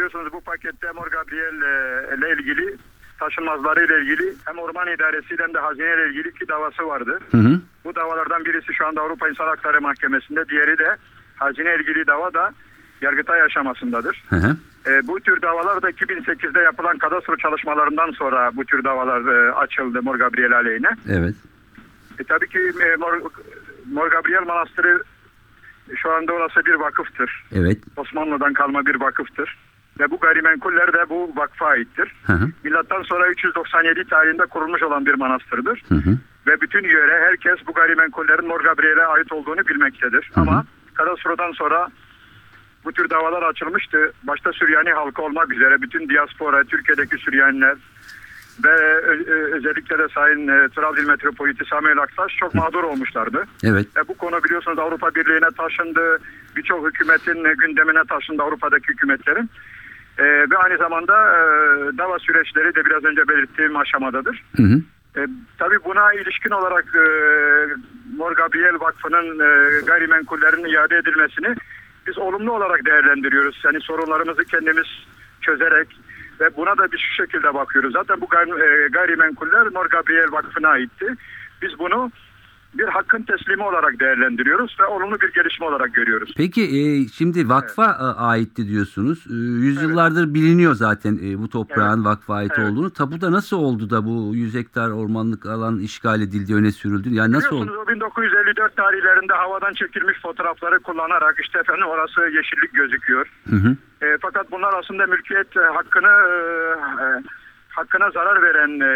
Biliyorsunuz 0.00 0.32
bu 0.32 0.40
pakette 0.40 0.92
Mor 0.92 1.06
Gabriel 1.06 1.62
e, 1.62 2.16
ile 2.16 2.32
ilgili 2.32 2.76
taşınmazları 3.18 3.84
ile 3.84 4.00
ilgili 4.02 4.34
hem 4.44 4.58
Orman 4.58 4.88
İdaresi 4.88 5.36
hem 5.38 5.54
de 5.54 5.58
Hazine 5.58 5.94
ile 5.94 6.08
ilgili 6.08 6.28
iki 6.28 6.48
davası 6.48 6.86
vardı. 6.86 7.20
Hı 7.30 7.36
hı. 7.36 7.60
Bu 7.84 7.94
davalardan 7.94 8.44
birisi 8.44 8.74
şu 8.74 8.86
anda 8.86 9.00
Avrupa 9.00 9.28
İnsan 9.28 9.46
Hakları 9.46 9.80
Mahkemesi'nde, 9.80 10.48
diğeri 10.48 10.78
de 10.78 10.96
Hazine 11.36 11.74
ilgili 11.74 12.06
dava 12.06 12.34
da 12.34 12.52
Yargıtay 13.00 13.42
aşamasındadır. 13.42 14.24
Hı 14.28 14.36
hı. 14.36 14.56
E, 14.86 15.06
bu 15.08 15.20
tür 15.20 15.42
davalar 15.42 15.82
da 15.82 15.90
2008'de 15.90 16.60
yapılan 16.60 16.98
kadastro 16.98 17.36
çalışmalarından 17.36 18.10
sonra 18.10 18.50
bu 18.56 18.64
tür 18.64 18.84
davalar 18.84 19.20
e, 19.34 19.52
açıldı 19.52 20.02
Mor 20.02 20.16
Gabriel 20.16 20.56
aleyhine. 20.56 20.90
Evet. 21.10 21.34
E, 22.18 22.24
tabii 22.24 22.48
ki 22.48 22.58
e, 22.58 22.96
Mor, 22.96 23.20
Mor 23.92 24.10
Gabriel 24.10 24.46
Manastırı 24.46 25.02
şu 25.96 26.12
anda 26.12 26.32
orası 26.32 26.66
bir 26.66 26.74
vakıftır. 26.74 27.44
Evet. 27.52 27.78
Osmanlı'dan 27.96 28.52
kalma 28.52 28.86
bir 28.86 29.00
vakıftır. 29.00 29.56
Ve 30.00 30.10
bu 30.10 30.18
gayrimenkuller 30.20 30.92
de 30.92 31.08
bu 31.08 31.32
vakfa 31.36 31.66
aittir. 31.66 32.14
Hı 32.26 32.32
hı. 32.32 32.48
Milattan 32.64 33.02
sonra 33.02 33.28
397 33.28 34.04
tarihinde 34.04 34.46
kurulmuş 34.46 34.82
olan 34.82 35.06
bir 35.06 35.14
manastırdır. 35.14 35.82
Hı 35.88 35.94
hı. 35.94 36.18
Ve 36.46 36.60
bütün 36.60 36.84
yöre 36.84 37.20
herkes 37.26 37.66
bu 37.66 37.72
gayrimenkullerin 37.72 38.46
Mor 38.46 38.60
Gabriel'e 38.60 39.06
ait 39.06 39.32
olduğunu 39.32 39.66
bilmektedir. 39.66 40.30
Hı 40.34 40.40
hı. 40.40 40.40
Ama 40.40 40.64
kadastrodan 40.94 41.52
sonra 41.52 41.88
bu 42.84 42.92
tür 42.92 43.10
davalar 43.10 43.42
açılmıştı. 43.42 44.12
Başta 44.22 44.52
Süryani 44.52 44.92
halkı 44.92 45.22
olmak 45.22 45.52
üzere 45.52 45.82
bütün 45.82 46.08
diaspora, 46.08 46.64
Türkiye'deki 46.64 47.18
Süryaniler 47.18 47.76
ve 48.64 48.74
özellikle 49.56 49.98
de 49.98 50.08
Sayın 50.14 50.48
e, 50.48 50.68
Trabzon 50.68 51.06
Metropoliti 51.06 51.64
Samuel 51.64 51.98
Aktaş 51.98 52.36
çok 52.36 52.54
mağdur 52.54 52.82
olmuşlardı. 52.82 53.44
Evet. 53.64 53.86
E, 53.96 54.08
bu 54.08 54.16
konu 54.16 54.44
biliyorsunuz 54.44 54.78
Avrupa 54.78 55.14
Birliği'ne 55.14 55.50
taşındı. 55.56 56.18
Birçok 56.56 56.88
hükümetin 56.88 57.44
gündemine 57.58 58.04
taşındı 58.08 58.42
Avrupa'daki 58.42 58.88
hükümetlerin. 58.88 59.50
E, 60.18 60.24
ve 60.24 60.56
aynı 60.56 60.78
zamanda 60.78 61.14
e, 61.14 61.38
dava 61.98 62.18
süreçleri 62.18 62.74
de 62.74 62.84
biraz 62.84 63.04
önce 63.04 63.28
belirttiğim 63.28 63.76
aşamadadır. 63.76 64.44
Hı 64.56 64.62
hı. 64.62 64.80
E, 65.16 65.20
tabii 65.58 65.84
buna 65.84 66.12
ilişkin 66.12 66.50
olarak 66.50 66.84
e, 66.94 67.04
Mor 68.16 68.32
Gabriel 68.32 68.80
Vakfı'nın 68.80 69.38
e, 69.38 69.80
gayrimenkullerin 69.86 70.64
iade 70.64 70.96
edilmesini 70.96 71.54
biz 72.06 72.18
olumlu 72.18 72.52
olarak 72.52 72.86
değerlendiriyoruz. 72.86 73.62
Yani 73.64 73.80
sorunlarımızı 73.80 74.44
kendimiz 74.44 74.86
çözerek 75.40 75.88
ve 76.40 76.56
buna 76.56 76.78
da 76.78 76.92
biz 76.92 77.00
şu 77.00 77.22
şekilde 77.22 77.54
bakıyoruz. 77.54 77.92
Zaten 77.92 78.20
bu 78.20 78.24
e, 78.24 78.88
gayrimenkuller 78.88 79.66
Mor 79.66 79.86
Gabriel 79.86 80.32
Vakfı'na 80.32 80.68
aitti. 80.68 81.06
Biz 81.62 81.78
bunu 81.78 82.10
bir 82.74 82.88
hakkın 82.88 83.22
teslimi 83.22 83.62
olarak 83.62 84.00
değerlendiriyoruz 84.00 84.76
ve 84.80 84.86
olumlu 84.86 85.20
bir 85.20 85.32
gelişme 85.32 85.66
olarak 85.66 85.94
görüyoruz. 85.94 86.34
Peki 86.36 86.62
e, 86.62 87.08
şimdi 87.08 87.48
vakfa 87.48 87.84
e, 87.84 88.04
aitti 88.20 88.68
diyorsunuz. 88.68 89.26
E, 89.30 89.34
yüzyıllardır 89.34 90.34
biliniyor 90.34 90.74
zaten 90.74 91.18
e, 91.24 91.38
bu 91.38 91.48
toprağın 91.48 92.04
vakfa 92.04 92.34
ait 92.34 92.52
Evet. 92.58 92.70
olduğunu. 92.70 92.90
Tapuda 92.90 93.32
nasıl 93.32 93.56
oldu 93.56 93.90
da 93.90 94.04
bu 94.04 94.34
100 94.34 94.54
hektar 94.54 94.90
ormanlık 94.90 95.46
alan 95.46 95.78
işgal 95.78 96.20
edildi, 96.20 96.54
öne 96.54 96.70
sürüldü? 96.72 97.08
Yani 97.10 97.32
nasıl 97.32 97.56
oldu? 97.56 97.62
Biliyorsunuz 97.62 97.88
o 97.88 97.90
1954 97.90 98.76
tarihlerinde 98.76 99.34
havadan 99.34 99.72
çekilmiş 99.72 100.22
fotoğrafları 100.22 100.80
kullanarak 100.80 101.40
işte 101.40 101.58
efendim 101.58 101.86
orası 101.86 102.20
yeşillik 102.20 102.74
gözüküyor. 102.74 103.26
Hı 103.50 103.56
hı. 103.56 103.76
E, 104.06 104.18
fakat 104.22 104.50
bunlar 104.50 104.74
aslında 104.78 105.06
mülkiyet 105.06 105.56
e, 105.56 105.60
hakkını 105.60 106.06
e, 106.06 106.34
e, 107.04 107.06
hakkına 107.68 108.10
zarar 108.10 108.42
veren 108.42 108.80
e, 108.80 108.90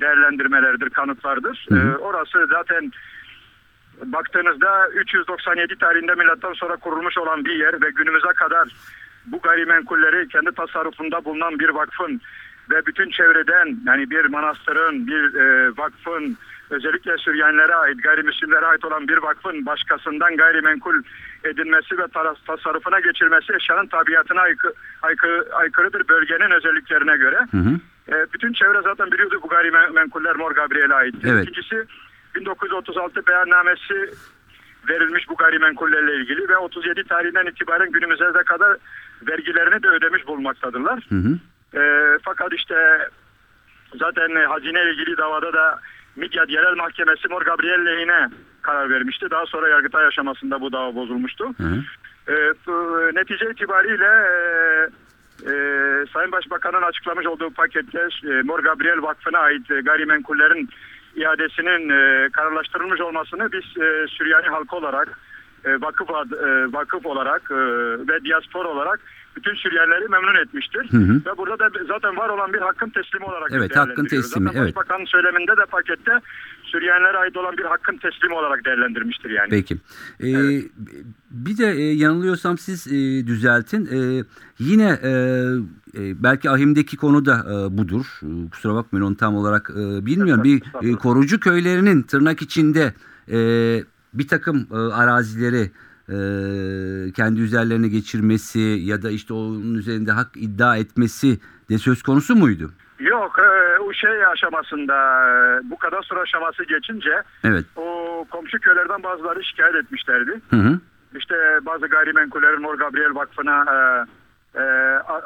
değerlendirmelerdir, 0.00 0.90
kanıtlardır. 0.90 1.66
Hı 1.68 1.74
hı. 1.74 1.88
E, 1.88 1.96
orası 1.96 2.46
zaten 2.50 2.92
baktığınızda 4.04 4.88
397 4.88 5.76
tarihinde 5.78 6.14
milattan 6.14 6.52
sonra 6.52 6.76
kurulmuş 6.76 7.18
olan 7.18 7.44
bir 7.44 7.54
yer 7.54 7.82
ve 7.82 7.90
günümüze 7.90 8.32
kadar 8.36 8.68
bu 9.26 9.40
gayrimenkulleri 9.40 10.28
kendi 10.28 10.52
tasarrufunda 10.52 11.24
bulunan 11.24 11.58
bir 11.58 11.68
vakfın 11.68 12.20
ve 12.70 12.86
bütün 12.86 13.10
çevreden 13.10 13.80
yani 13.86 14.10
bir 14.10 14.24
manastırın, 14.24 15.06
bir 15.06 15.34
e, 15.34 15.70
vakfın 15.76 16.36
özellikle 16.70 17.16
Süryanilere 17.16 17.74
ait, 17.74 18.02
gayrimüslimlere 18.02 18.66
ait 18.66 18.84
olan 18.84 19.08
bir 19.08 19.16
vakfın 19.16 19.66
başkasından 19.66 20.36
gayrimenkul 20.36 21.02
edinmesi 21.44 21.98
ve 21.98 22.06
tasarrufuna 22.46 23.00
geçirmesi 23.00 23.54
eşyanın 23.54 23.86
tabiatına 23.86 24.40
aykı, 24.40 24.72
aykı, 25.02 25.48
aykırıdır 25.52 26.08
bölgenin 26.08 26.50
özelliklerine 26.50 27.16
göre. 27.16 27.38
Hı 27.50 27.56
hı. 27.56 27.80
E, 28.08 28.26
bütün 28.32 28.52
çevre 28.52 28.82
zaten 28.82 29.12
biliyordu 29.12 29.40
bu 29.42 29.48
gayrimenkuller 29.48 30.36
Mor 30.36 30.52
Gabriel'e 30.52 30.94
ait. 30.94 31.14
Evet. 31.24 31.48
İkincisi 31.48 31.84
1936 32.36 33.26
beyannamesi 33.26 33.94
verilmiş 34.88 35.28
bu 35.28 35.36
gayrimenkullerle 35.36 36.16
ilgili 36.16 36.48
ve 36.48 36.56
37 36.56 37.04
tarihinden 37.04 37.46
itibaren 37.46 37.92
günümüze 37.92 38.34
de 38.34 38.44
kadar 38.44 38.76
vergilerini 39.28 39.82
de 39.82 39.88
ödemiş 39.88 40.26
bulunmaktadırlar. 40.26 41.06
Hı 41.08 41.14
hı. 41.14 41.38
E, 41.80 41.82
fakat 42.22 42.52
işte 42.52 43.08
zaten 43.94 44.46
hazine 44.48 44.82
ile 44.82 44.90
ilgili 44.90 45.16
davada 45.16 45.52
da 45.52 45.80
Midyat 46.16 46.50
Yerel 46.50 46.76
Mahkemesi 46.76 47.28
Mor 47.28 47.42
Gabriel 47.42 47.86
lehine 47.86 48.30
karar 48.62 48.90
vermişti. 48.90 49.30
Daha 49.30 49.46
sonra 49.46 49.68
Yargıtay 49.68 50.06
aşamasında 50.06 50.60
bu 50.60 50.72
dava 50.72 50.94
bozulmuştu. 50.94 51.54
Hı 51.56 51.62
hı. 51.62 51.82
E, 52.28 52.34
netice 53.14 53.50
itibariyle 53.50 54.04
e, 54.04 54.32
e, 55.42 55.52
Sayın 56.12 56.32
Başbakan'ın 56.32 56.82
açıklamış 56.82 57.26
olduğu 57.26 57.50
pakette 57.50 58.08
e, 58.24 58.42
Mor 58.42 58.58
Gabriel 58.58 59.02
Vakfı'na 59.02 59.38
ait 59.38 59.70
e, 59.70 59.80
gayrimenkullerin 59.80 60.68
iadesinin 61.16 61.88
e, 61.88 62.28
kararlaştırılmış 62.32 63.00
olmasını 63.00 63.52
biz 63.52 63.82
e, 63.82 64.06
Süryani 64.08 64.46
halkı 64.46 64.76
olarak 64.76 65.18
e, 65.64 65.80
vakıf 65.80 66.10
ad- 66.10 66.32
e, 66.32 66.72
vakıf 66.72 67.06
olarak 67.06 67.42
e, 67.50 67.54
ve 68.08 68.24
diaspor 68.24 68.64
olarak 68.64 69.00
bütün 69.36 69.54
Süryanileri 69.54 70.08
memnun 70.08 70.34
etmiştir. 70.34 70.86
Hı 70.90 70.96
hı. 70.96 71.14
Ve 71.26 71.36
burada 71.38 71.74
da 71.74 71.78
zaten 71.88 72.16
var 72.16 72.28
olan 72.28 72.52
bir 72.52 72.58
hakkın 72.58 72.90
teslimi 72.90 73.24
olarak 73.24 73.50
Evet, 73.52 73.76
hakkın 73.76 74.04
teslimi, 74.04 74.44
Zaten 74.44 74.60
evet. 74.60 74.76
Başbakanın 74.76 75.04
söyleminde 75.04 75.52
de 75.56 75.66
pakette 75.70 76.12
Süryanilere 76.62 77.16
ait 77.18 77.36
olan 77.36 77.56
bir 77.56 77.64
hakkın 77.64 77.96
teslimi 77.96 78.34
olarak 78.34 78.64
değerlendirmiştir 78.64 79.30
yani. 79.30 79.48
Peki. 79.50 79.76
Ee, 80.20 80.62
Bir 81.30 81.58
de 81.58 81.66
e, 81.66 81.92
yanılıyorsam 81.92 82.58
siz 82.58 82.86
e, 82.86 83.26
düzeltin. 83.26 83.86
E, 83.86 84.24
yine 84.58 84.98
e, 85.02 85.10
e, 85.98 86.22
belki 86.22 86.50
ahimdeki 86.50 86.96
konu 86.96 87.24
da 87.24 87.36
e, 87.48 87.78
budur. 87.78 88.20
E, 88.22 88.50
kusura 88.50 88.74
bakmayın 88.74 89.06
onu 89.06 89.16
tam 89.16 89.36
olarak 89.36 89.70
e, 89.70 90.06
bilmiyorum. 90.06 90.44
Bir 90.44 90.62
e, 90.82 90.92
korucu 90.92 91.40
köylerinin 91.40 92.02
tırnak 92.02 92.42
içinde 92.42 92.94
e, 93.30 93.38
bir 94.14 94.28
takım 94.28 94.66
e, 94.72 94.76
arazileri 94.76 95.70
kendi 97.12 97.40
üzerlerine 97.40 97.88
geçirmesi 97.88 98.60
ya 98.60 99.02
da 99.02 99.10
işte 99.10 99.34
onun 99.34 99.74
üzerinde 99.74 100.12
hak 100.12 100.28
iddia 100.36 100.76
etmesi 100.76 101.38
de 101.70 101.78
söz 101.78 102.02
konusu 102.02 102.36
muydu? 102.36 102.70
Yok 103.00 103.38
e, 103.38 103.80
o 103.80 103.92
şey 103.92 104.26
aşamasında 104.26 104.94
e, 105.28 105.70
bu 105.70 105.78
kadastro 105.78 106.20
aşaması 106.20 106.64
geçince 106.64 107.22
Evet. 107.44 107.64
o 107.76 108.26
komşu 108.30 108.58
köylerden 108.58 109.02
bazıları 109.02 109.44
şikayet 109.44 109.74
etmişlerdi. 109.74 110.40
Hı 110.50 110.56
hı. 110.56 110.80
İşte 111.16 111.34
bazı 111.66 111.86
gayrimenkullerin 111.86 112.62
Mor 112.62 112.74
Gabriel 112.74 113.14
Vakfı'na 113.14 113.64
e, 113.74 114.06
e, 114.60 114.62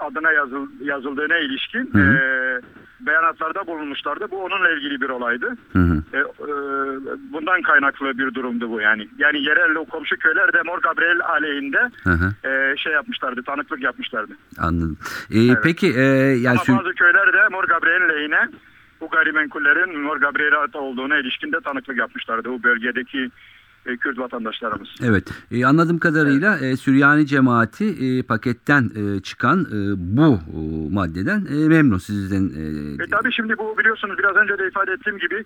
adına 0.00 0.32
yazıl, 0.32 0.68
yazıldığına 0.80 1.38
ilişkin 1.38 1.90
Hı 1.92 1.98
hı. 1.98 2.12
e, 2.14 2.60
beyanatlarda 3.06 3.66
bulunmuşlardı. 3.66 4.30
Bu 4.30 4.44
onunla 4.44 4.70
ilgili 4.70 5.00
bir 5.00 5.08
olaydı. 5.08 5.56
Hı 5.72 5.78
hı. 5.78 6.02
E, 6.12 6.18
e, 6.18 6.52
bundan 7.32 7.62
kaynaklı 7.62 8.18
bir 8.18 8.34
durumdu 8.34 8.70
bu 8.70 8.80
yani. 8.80 9.08
Yani 9.18 9.42
yerel 9.42 9.74
o 9.74 9.84
komşu 9.84 10.16
köyler 10.16 10.52
de 10.52 10.62
Mor 10.62 10.78
Gabriel 10.78 11.20
aleyhinde 11.20 11.90
Hı 12.04 12.10
hı. 12.10 12.48
e, 12.48 12.76
şey 12.76 12.92
yapmışlardı, 12.92 13.42
tanıklık 13.42 13.82
yapmışlardı. 13.82 14.32
Anladım. 14.58 14.98
E, 15.30 15.60
Peki 15.62 15.86
e, 15.96 16.02
yani 16.46 16.58
Ama 16.68 16.78
bazı 16.78 16.94
köyler 16.94 17.32
de 17.32 17.48
Mor 17.50 17.64
Gabriel'in 17.64 18.08
lehine 18.08 18.48
bu 19.00 19.08
gayrimenkullerin 19.08 20.00
Mor 20.00 20.16
Gabriel'e 20.16 20.78
olduğuna 20.78 21.18
ilişkin 21.18 21.52
de 21.52 21.60
tanıklık 21.60 21.96
yapmışlardı. 21.96 22.48
Bu 22.48 22.62
bölgedeki 22.62 23.30
e, 23.86 23.96
Kürt 23.96 24.18
vatandaşlarımız. 24.18 24.88
Evet, 25.04 25.28
e, 25.52 25.64
anladığım 25.64 25.98
kadarıyla 25.98 26.58
e, 26.58 26.76
Süryani 26.76 27.26
cemaati 27.26 27.84
e, 27.84 28.22
paketten 28.22 28.90
e, 28.96 29.20
çıkan 29.22 29.60
e, 29.60 29.78
bu 29.96 30.34
e, 30.34 30.58
maddeden 30.94 31.46
e, 31.52 31.68
memnun 31.68 31.98
sizden. 31.98 32.44
E, 32.44 33.04
E 33.04 33.06
tabii 33.10 33.32
şimdi 33.32 33.58
bu 33.58 33.78
biliyorsunuz 33.78 34.18
biraz 34.18 34.36
önce 34.36 34.58
de 34.58 34.68
ifade 34.68 34.92
ettiğim 34.92 35.18
gibi 35.18 35.44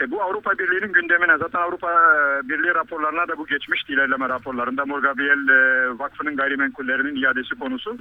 e, 0.00 0.10
bu 0.10 0.22
Avrupa 0.22 0.58
Birliği'nin 0.58 0.92
gündemine 0.92 1.38
zaten 1.38 1.58
Avrupa 1.60 1.90
e, 1.92 2.48
Birliği 2.48 2.74
raporlarına 2.74 3.28
da 3.28 3.38
bu 3.38 3.46
geçmişti 3.46 3.92
ilerleme 3.92 4.28
raporlarında. 4.28 4.86
Mor 4.86 5.02
Gabriel 5.02 5.48
e, 5.48 5.88
Vakfı'nın 5.98 6.36
gayrimenkullerinin 6.36 7.22
iadesi 7.22 7.54
konusu. 7.54 7.98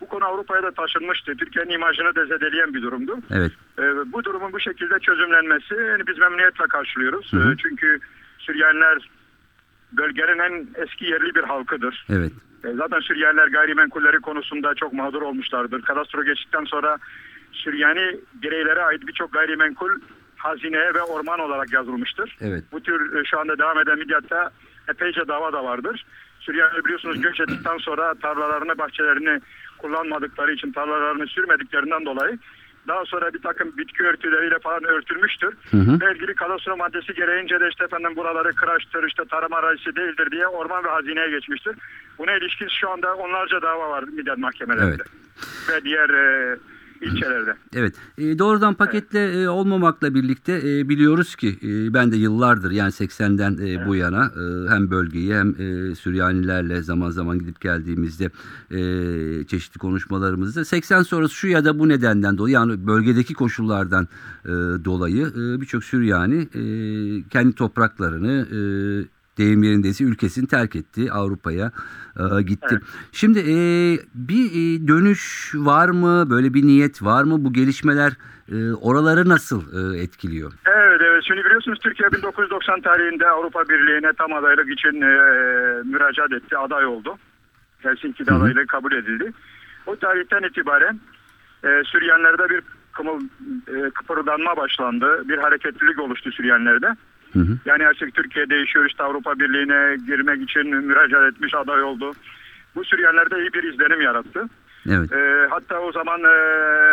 Bu 0.00 0.08
konu 0.08 0.24
Avrupa'ya 0.24 0.62
da 0.62 0.70
taşınmıştı. 0.70 1.34
Türkiye'nin 1.36 1.70
imajını 1.70 2.14
da 2.14 2.26
zedeleyen 2.26 2.74
bir 2.74 2.82
durumdu. 2.82 3.18
evet, 3.30 3.52
E, 3.78 3.82
bu 4.12 4.24
durumun 4.24 4.52
bu 4.52 4.60
şekilde 4.60 4.98
çözümlenmesi 4.98 5.74
yani 5.74 6.02
biz 6.06 6.18
memnuniyetle 6.18 6.64
karşılıyoruz. 6.68 7.32
Hı 7.32 7.36
hı. 7.36 7.52
E, 7.52 7.56
çünkü 7.56 7.98
Süryaniler 8.40 9.10
bölgenin 9.92 10.38
en 10.38 10.68
eski 10.84 11.04
yerli 11.04 11.34
bir 11.34 11.42
halkıdır. 11.44 12.06
evet, 12.10 12.32
E, 12.64 12.72
Zaten 12.74 13.00
Süryaniler 13.00 13.46
gayrimenkulleri 13.48 14.16
konusunda 14.20 14.74
çok 14.74 14.92
mağdur 14.92 15.22
olmuşlardır. 15.22 15.82
Kadastro 15.82 16.24
geçtikten 16.24 16.64
sonra 16.64 16.98
Süryani 17.52 18.16
bireylere 18.34 18.82
ait 18.82 19.06
birçok 19.06 19.32
gayrimenkul 19.32 19.90
hazineye 20.36 20.94
ve 20.94 21.02
orman 21.02 21.40
olarak 21.40 21.72
yazılmıştır. 21.72 22.36
evet. 22.40 22.64
Bu 22.72 22.80
tür 22.82 23.20
e, 23.20 23.24
şu 23.24 23.38
anda 23.40 23.58
devam 23.58 23.78
eden 23.78 23.98
Midyat'ta 23.98 24.50
epeyce 24.88 25.28
dava 25.28 25.52
da 25.52 25.64
vardır. 25.64 26.04
Süryaniler 26.40 26.84
biliyorsunuz 26.84 27.20
göç 27.22 27.40
ettikten 27.40 27.78
sonra 27.78 28.14
tarlalarını, 28.14 28.78
bahçelerini 28.78 29.40
kullanmadıkları 29.78 30.52
için 30.52 30.72
tarlalarını 30.72 31.26
sürmediklerinden 31.26 32.04
dolayı 32.04 32.38
daha 32.88 33.04
sonra 33.04 33.34
bir 33.34 33.42
takım 33.42 33.76
bitki 33.76 34.04
örtüleriyle 34.04 34.58
falan 34.58 34.84
örtülmüştür. 34.84 35.56
Hı 35.70 35.76
hı. 35.76 36.00
Ve 36.00 36.12
ilgili 36.12 36.34
kadastro 36.34 36.76
maddesi 36.76 37.14
gereğince 37.14 37.60
de 37.60 37.68
işte 37.68 37.84
efendim 37.84 38.16
buraları 38.16 38.52
kıraçtır, 38.52 39.04
işte 39.08 39.24
tarım 39.24 39.52
arazisi 39.52 39.96
değildir 39.96 40.30
diye 40.30 40.46
orman 40.46 40.84
ve 40.84 40.88
hazineye 40.88 41.30
geçmiştir. 41.30 41.76
Buna 42.18 42.32
ilişkin 42.36 42.68
şu 42.80 42.90
anda 42.90 43.14
onlarca 43.14 43.62
dava 43.62 43.90
var 43.90 44.02
Midyat 44.02 44.38
mahkemelerinde. 44.38 44.94
Evet. 44.94 45.70
Ve 45.70 45.84
diğer 45.84 46.08
e, 46.08 46.56
ilçelerde. 47.00 47.56
Evet, 47.74 47.94
e, 48.18 48.38
doğrudan 48.38 48.74
paketle 48.74 49.42
e, 49.42 49.48
olmamakla 49.48 50.14
birlikte 50.14 50.52
e, 50.52 50.88
biliyoruz 50.88 51.36
ki 51.36 51.58
e, 51.62 51.94
ben 51.94 52.12
de 52.12 52.16
yıllardır 52.16 52.70
yani 52.70 52.90
80'den 52.90 53.58
e, 53.66 53.86
bu 53.86 53.96
yana 53.96 54.24
e, 54.24 54.70
hem 54.70 54.90
bölgeyi 54.90 55.34
hem 55.34 55.48
e, 55.48 55.94
Süryanilerle 55.94 56.82
zaman 56.82 57.10
zaman 57.10 57.38
gidip 57.38 57.60
geldiğimizde 57.60 58.30
e, 58.70 58.80
çeşitli 59.44 59.78
konuşmalarımızda 59.78 60.64
80 60.64 61.02
sonrası 61.02 61.34
şu 61.34 61.48
ya 61.48 61.64
da 61.64 61.78
bu 61.78 61.88
nedenden 61.88 62.38
dolayı 62.38 62.54
yani 62.54 62.86
bölgedeki 62.86 63.34
koşullardan 63.34 64.08
e, 64.44 64.48
dolayı 64.84 65.26
e, 65.26 65.60
birçok 65.60 65.84
Süryani 65.84 66.48
e, 66.54 66.62
kendi 67.28 67.54
topraklarını 67.54 68.46
e, 68.52 68.58
deyim 69.40 69.62
yerindeyse 69.62 70.04
ülkesini 70.04 70.46
terk 70.46 70.76
etti. 70.76 71.12
Avrupa'ya 71.12 71.72
e, 72.20 72.42
gitti. 72.42 72.66
Evet. 72.72 72.82
Şimdi 73.12 73.38
e, 73.38 73.56
bir 74.14 74.44
e, 74.50 74.88
dönüş 74.88 75.52
var 75.54 75.88
mı? 75.88 76.30
Böyle 76.30 76.54
bir 76.54 76.66
niyet 76.66 77.02
var 77.02 77.24
mı? 77.24 77.44
Bu 77.44 77.52
gelişmeler 77.52 78.12
e, 78.52 78.72
oraları 78.72 79.28
nasıl 79.28 79.60
e, 79.78 80.02
etkiliyor? 80.02 80.52
Evet 80.66 81.00
evet 81.04 81.22
şimdi 81.26 81.44
biliyorsunuz 81.44 81.78
Türkiye 81.78 82.12
1990 82.12 82.80
tarihinde 82.80 83.28
Avrupa 83.28 83.68
Birliği'ne 83.68 84.12
tam 84.12 84.32
adaylık 84.32 84.72
için 84.72 85.00
e, 85.00 85.12
müracaat 85.84 86.32
etti, 86.32 86.58
aday 86.58 86.86
oldu. 86.86 87.18
Helsinki'de 87.78 88.32
adaylığı 88.32 88.66
kabul 88.66 88.92
edildi. 88.92 89.32
O 89.86 89.96
tarihten 89.96 90.42
itibaren 90.42 91.00
e, 91.64 91.68
Süryaniler'de 91.84 92.50
bir 92.50 92.62
kımıl, 92.92 93.20
e, 93.68 93.90
kıpırdanma 93.90 94.56
başlandı. 94.56 95.28
Bir 95.28 95.38
hareketlilik 95.38 96.00
oluştu 96.00 96.32
Süryaniler'de. 96.32 96.96
Hı 97.32 97.38
hı. 97.38 97.58
Yani 97.64 97.86
artık 97.86 98.14
Türkiye 98.14 98.50
değişiyor 98.50 98.86
işte 98.86 99.02
Avrupa 99.02 99.38
Birliği'ne 99.38 99.96
girmek 100.06 100.42
için 100.42 100.76
müracaat 100.76 101.32
etmiş 101.32 101.54
aday 101.54 101.82
oldu. 101.82 102.12
Bu 102.74 102.84
Süryaniler'de 102.84 103.40
iyi 103.40 103.52
bir 103.52 103.62
izlenim 103.62 104.00
yarattı. 104.00 104.48
Evet. 104.88 105.12
E, 105.12 105.46
hatta 105.50 105.80
o 105.80 105.92
zaman 105.92 106.20
e, 106.20 106.34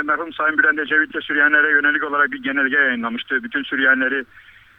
merhum 0.04 0.34
Sayın 0.34 0.58
Bülent 0.58 0.80
Ecevit 0.80 1.14
de 1.14 1.22
Süryanilere 1.22 1.72
yönelik 1.72 2.04
olarak 2.04 2.32
bir 2.32 2.44
genelge 2.44 2.78
yayınlamıştı. 2.78 3.44
Bütün 3.44 3.64
Süryanileri 3.64 4.26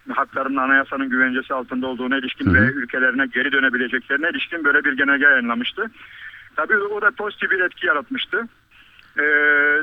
haklarının 0.08 0.56
anayasanın 0.56 1.10
güvencesi 1.10 1.54
altında 1.54 1.86
olduğuna 1.86 2.18
ilişkin 2.18 2.46
Hı 2.46 2.50
hı. 2.50 2.54
ve 2.54 2.72
ülkelerine 2.72 3.26
geri 3.26 3.52
dönebileceklerine 3.52 4.30
ilişkin 4.30 4.64
böyle 4.64 4.84
bir 4.84 4.92
genelge 4.92 5.24
yayınlamıştı. 5.24 5.90
Tabii 6.56 6.76
o 6.76 7.02
da 7.02 7.10
pozitif 7.10 7.50
bir 7.50 7.60
etki 7.60 7.86
yaratmıştı. 7.86 8.48
E, 9.18 9.24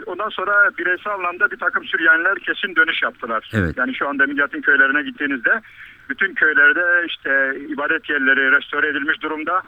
ondan 0.06 0.30
sonra 0.30 0.72
bireysel 0.78 1.14
anlamda 1.14 1.52
bir 1.52 1.58
takım 1.58 1.86
Süryaniler 1.86 2.40
kesin 2.40 2.76
dönüş 2.76 3.04
yaptılar. 3.04 3.50
Evet. 3.54 3.78
Yani 3.78 3.96
şu 3.96 4.10
anda 4.10 4.26
Midyat'ın 4.26 4.62
köylerine 4.62 5.02
gittiğinizde 5.02 5.62
bütün 6.10 6.34
köylerde 6.34 7.06
işte 7.08 7.56
ibadet 7.70 8.10
yerleri 8.10 8.52
restore 8.52 8.88
edilmiş 8.88 9.22
durumda. 9.22 9.62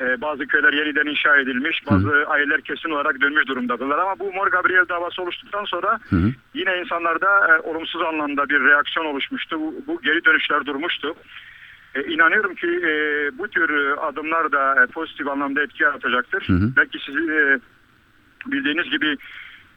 Ee, 0.00 0.20
bazı 0.20 0.46
köyler 0.46 0.72
yeniden 0.72 1.06
inşa 1.06 1.36
edilmiş, 1.36 1.86
bazı 1.90 2.24
aileler 2.26 2.60
kesin 2.60 2.90
olarak 2.90 3.20
dönmüş 3.20 3.46
durumdadırlar. 3.46 3.98
Ama 3.98 4.18
bu 4.18 4.32
Mor 4.32 4.46
Gabriel 4.46 4.88
davası 4.88 5.22
oluştuktan 5.22 5.64
sonra 5.64 5.98
Hı 6.10 6.16
hı. 6.16 6.32
yine 6.54 6.80
insanlarda 6.80 7.48
e, 7.48 7.60
olumsuz 7.60 8.02
anlamda 8.02 8.48
bir 8.48 8.60
reaksiyon 8.60 9.06
oluşmuştu. 9.06 9.60
Bu, 9.60 9.74
bu 9.86 10.02
geri 10.02 10.24
dönüşler 10.24 10.66
durmuştu. 10.66 11.14
E, 11.94 12.02
inanıyorum 12.02 12.54
ki 12.54 12.66
e, 12.66 12.92
bu 13.38 13.48
tür 13.48 13.70
e, 13.70 13.94
adımlar 13.94 14.52
da 14.52 14.84
e, 14.84 14.86
pozitif 14.86 15.28
anlamda 15.28 15.62
etki 15.62 15.82
yaratacaktır. 15.82 16.48
Hı 16.48 16.52
hı. 16.52 16.72
Belki 16.76 16.98
sizin 17.06 17.28
e, 17.28 17.58
bildiğiniz 18.46 18.90
gibi 18.90 19.16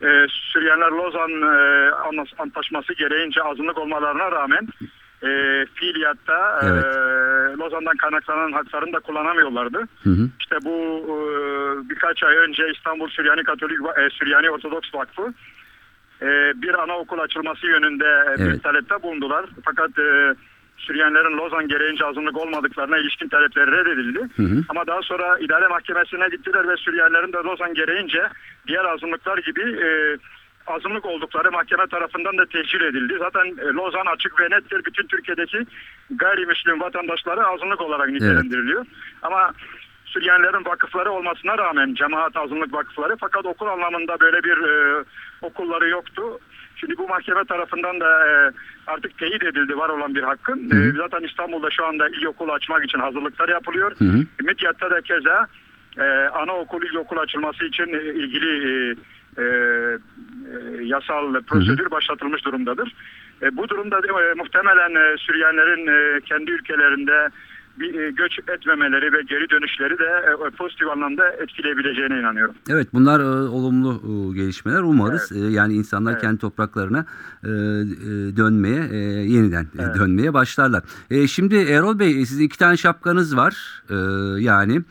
e, 0.02 0.26
Süryaniler 0.30 0.92
Lozan 0.92 1.32
e, 1.42 1.92
Antlaşması 2.38 2.94
gereğince 2.94 3.44
azınlık 3.44 3.78
olmalarına 3.78 4.32
rağmen 4.32 4.68
e, 5.24 5.30
fiiliyatta 5.74 6.60
e, 6.64 6.66
Evet. 6.66 6.86
Lozan'dan 7.60 7.98
kaynaklanan 7.98 8.52
haklarını 8.52 8.94
da 8.94 9.00
kullanamıyorlardı. 9.00 9.78
Hı 10.04 10.10
hı. 10.10 10.30
İşte 10.40 10.56
bu 10.66 10.76
e, 11.08 11.20
birkaç 11.90 12.24
ay 12.24 12.38
önce 12.38 12.72
İstanbul 12.76 13.10
Süryani 13.10 13.44
Katolik 13.44 13.80
e, 13.98 14.10
Süryani 14.10 14.50
Ortodoks 14.50 14.96
Vakfı 14.96 15.34
e, 16.22 16.28
bir 16.62 16.84
anaokul 16.84 17.20
açılması 17.20 17.68
yönünde 17.68 18.26
e, 18.36 18.40
bir 18.40 18.52
Evet. 18.52 18.64
talepte 18.64 19.04
bulundular. 19.04 19.46
Fakat 19.66 20.00
e, 20.00 20.36
Süryanilerin 20.82 21.38
Lozan 21.38 21.68
gereğince 21.68 22.06
azınlık 22.06 22.38
olmadıklarına 22.38 22.98
ilişkin 22.98 23.28
talepleri 23.28 23.72
reddedildi. 23.72 24.20
Hı 24.36 24.44
hı. 24.44 24.64
Ama 24.70 24.88
daha 24.88 25.02
sonra 25.02 25.40
idare 25.40 25.68
mahkemesine 25.68 26.28
gittiler 26.30 26.68
ve 26.68 26.78
Süryanilerin 26.78 27.34
de 27.34 27.38
Lozan 27.38 27.74
gereğince 27.74 28.30
diğer 28.68 28.86
azınlıklar 28.86 29.38
gibi 29.38 29.62
e, 29.62 30.18
azınlık 30.68 31.06
oldukları 31.06 31.52
mahkeme 31.52 31.88
tarafından 31.88 32.38
da 32.38 32.46
tehcir 32.46 32.82
edildi. 32.82 33.16
Zaten 33.20 33.46
e, 33.46 33.66
Lozan 33.66 34.06
açık 34.06 34.40
ve 34.40 34.46
nettir. 34.56 34.86
Bütün 34.86 35.08
Türkiye'deki 35.08 35.66
gayrimüslim 36.10 36.82
vatandaşları 36.82 37.48
azınlık 37.48 37.82
olarak 37.82 38.10
nitelendiriliyor. 38.10 38.86
Ama 39.22 39.54
Süryanilerin 40.06 40.66
vakıfları 40.66 41.12
olmasına 41.12 41.58
rağmen 41.58 41.94
cemaat 41.94 42.38
azınlık 42.38 42.74
vakıfları 42.74 43.18
fakat 43.20 43.46
okul 43.46 43.68
anlamında 43.68 44.20
böyle 44.20 44.44
bir 44.44 44.58
e, 44.58 45.04
okulları 45.42 45.90
yoktu. 45.90 46.40
Şimdi 46.82 46.98
bu 46.98 47.08
mahkeme 47.08 47.44
tarafından 47.46 48.00
da 48.00 48.28
e, 48.28 48.52
artık 48.88 49.18
teyit 49.18 49.44
edildi 49.44 49.78
var 49.78 49.90
olan 49.90 50.16
bir 50.16 50.24
hakkın. 50.24 50.72
Hı 50.72 50.76
hı. 50.76 50.90
E, 50.90 50.92
zaten 50.98 51.28
İstanbul'da 51.28 51.70
şu 51.72 51.86
anda 51.86 52.10
ilkokul 52.10 52.50
açmak 52.50 52.86
için 52.86 53.00
hazırlıklar 53.00 53.50
yapılıyor. 53.50 53.92
Hı 53.98 54.06
hı. 54.06 54.26
Midyat'ta 54.40 54.92
da 54.92 55.02
keza 55.02 55.48
e, 55.98 56.04
anaokul, 56.28 56.84
ilkokul 56.84 57.18
açılması 57.18 57.66
için 57.66 57.88
e, 57.94 58.02
ilgili 58.04 58.52
e, 58.72 58.96
e, 59.38 59.44
e, 59.44 60.84
yasal 60.84 61.42
prosedür 61.42 61.92
başlatılmış 61.92 62.46
durumdadır. 62.46 62.96
E, 63.42 63.58
bu 63.58 63.70
durumda 63.70 63.98
e, 63.98 64.34
muhtemelen 64.34 64.96
e, 64.96 65.18
Süryanilerin 65.18 65.88
e, 65.88 66.22
kendi 66.22 66.52
ülkelerinde 66.52 67.30
bir 67.80 68.00
e, 68.00 68.12
göç 68.12 68.40
etmemeleri 68.40 69.14
ve 69.14 69.22
geri 69.22 69.50
dönüşleri 69.50 70.00
de 70.00 70.04
e, 70.48 70.50
pozitif 70.50 70.88
anlamda 70.88 71.32
etkileyebileceğine 71.32 72.20
inanıyorum. 72.20 72.56
Evet 72.70 72.88
bunlar 72.94 73.20
e, 73.20 73.24
olumlu 73.50 74.02
gelişmeler 74.36 74.82
umarız. 74.82 75.32
E, 75.32 75.40
yani 75.40 75.74
insanlar 75.74 76.12
Evet. 76.12 76.22
kendi 76.22 76.38
topraklarına 76.38 77.06
dönmeye 78.38 78.84
yeniden 79.26 79.68
e, 79.80 80.00
dönmeye 80.00 80.34
başlarlar. 80.34 80.84
E, 81.12 81.28
şimdi 81.28 81.56
Erol 81.56 82.00
Bey 82.00 82.26
sizin 82.26 82.44
iki 82.44 82.58
tane 82.58 82.78
şapkanız 82.78 83.38
var. 83.38 83.84
Yani 84.40 84.82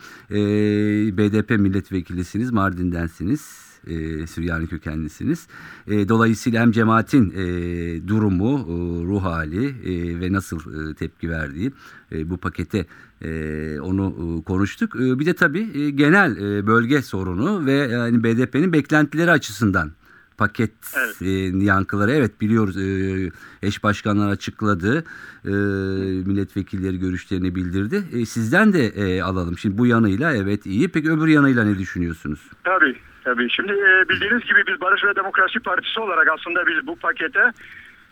BDP 1.17 1.51
milletvekilisiniz, 1.51 2.51
Mardin'densiniz. 2.51 3.70
E, 3.87 4.27
Süryani 4.27 4.67
kökenlisiniz. 4.67 5.47
E, 5.87 6.09
dolayısıyla 6.09 6.63
hem 6.63 6.73
cemaatin 6.73 7.31
e, 7.31 8.09
durumu, 8.09 8.59
e, 8.59 8.73
ruh 9.07 9.23
hali 9.23 9.67
e, 9.67 10.21
ve 10.21 10.33
nasıl 10.33 10.91
e, 10.91 10.95
tepki 10.95 11.31
verdiği 11.31 11.73
e, 12.13 12.31
bu 12.31 12.37
pakete 12.37 12.87
e, 13.23 13.81
onu 13.81 14.39
e, 14.41 14.45
konuştuk. 14.45 14.97
E, 14.97 15.19
bir 15.19 15.27
de 15.27 15.35
tabii 15.35 15.69
e, 15.75 15.91
genel 15.91 16.37
e, 16.37 16.67
bölge 16.67 17.03
sorunu 17.03 17.67
ve 17.67 17.73
yani 17.73 18.25
BDP'nin 18.25 18.73
beklentileri 18.73 19.31
açısından 19.31 19.91
paket 20.37 20.71
Evet. 20.99 21.23
e, 21.23 21.65
yankıları 21.65 22.11
evet 22.13 22.41
biliyoruz 22.41 22.77
e, 22.77 23.31
eş 23.63 23.83
başkanlar 23.85 24.29
açıkladı 24.29 25.05
e, 25.45 25.51
milletvekilleri 26.27 26.99
görüşlerini 26.99 27.55
bildirdi 27.55 28.03
E, 28.13 28.27
sizden 28.27 28.73
de 28.73 28.87
e, 28.87 29.23
alalım 29.23 29.59
şimdi 29.59 29.79
bu 29.79 29.87
yanıyla 29.87 30.35
evet 30.35 30.67
iyi 30.67 30.89
peki 30.89 31.11
öbür 31.11 31.29
yanıyla 31.29 31.65
ne 31.65 31.79
düşünüyorsunuz 31.79 32.41
Tabii, 32.65 32.97
tabii. 33.25 33.51
Şimdi 33.51 33.73
e, 33.73 34.09
bildiğiniz 34.09 34.43
gibi 34.45 34.67
biz 34.67 34.81
Barış 34.81 35.05
ve 35.05 35.17
Demokrasi 35.17 35.61
Partisi 35.61 36.01
olarak 36.01 36.29
aslında 36.29 36.67
biz 36.67 36.87
bu 36.87 36.97
pakete 36.97 37.53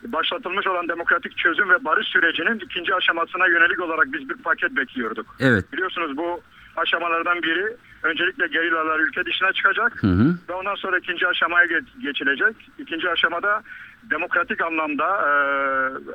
başlatılmış 0.07 0.67
olan 0.67 0.89
demokratik 0.89 1.37
çözüm 1.37 1.71
ve 1.71 1.85
barış 1.85 2.09
sürecinin 2.09 2.59
ikinci 2.59 2.95
aşamasına 2.95 3.47
yönelik 3.47 3.81
olarak 3.81 4.07
biz 4.13 4.29
bir 4.29 4.35
paket 4.35 4.77
bekliyorduk. 4.77 5.27
evet 5.41 5.73
Biliyorsunuz 5.73 6.17
bu 6.17 6.41
aşamalardan 6.77 7.43
biri 7.43 7.77
öncelikle 8.03 8.47
gerillalar 8.47 9.01
ülke 9.01 9.25
dışına 9.25 9.53
çıkacak 9.53 10.03
hı 10.03 10.07
hı, 10.07 10.35
ve 10.49 10.53
ondan 10.53 10.75
sonra 10.75 10.99
ikinci 10.99 11.27
aşamaya 11.27 11.67
ge- 11.67 12.01
geçilecek. 12.03 12.57
İkinci 12.79 13.11
aşamada 13.11 13.63
demokratik 14.11 14.61
anlamda 14.63 15.05
e, 15.07 15.31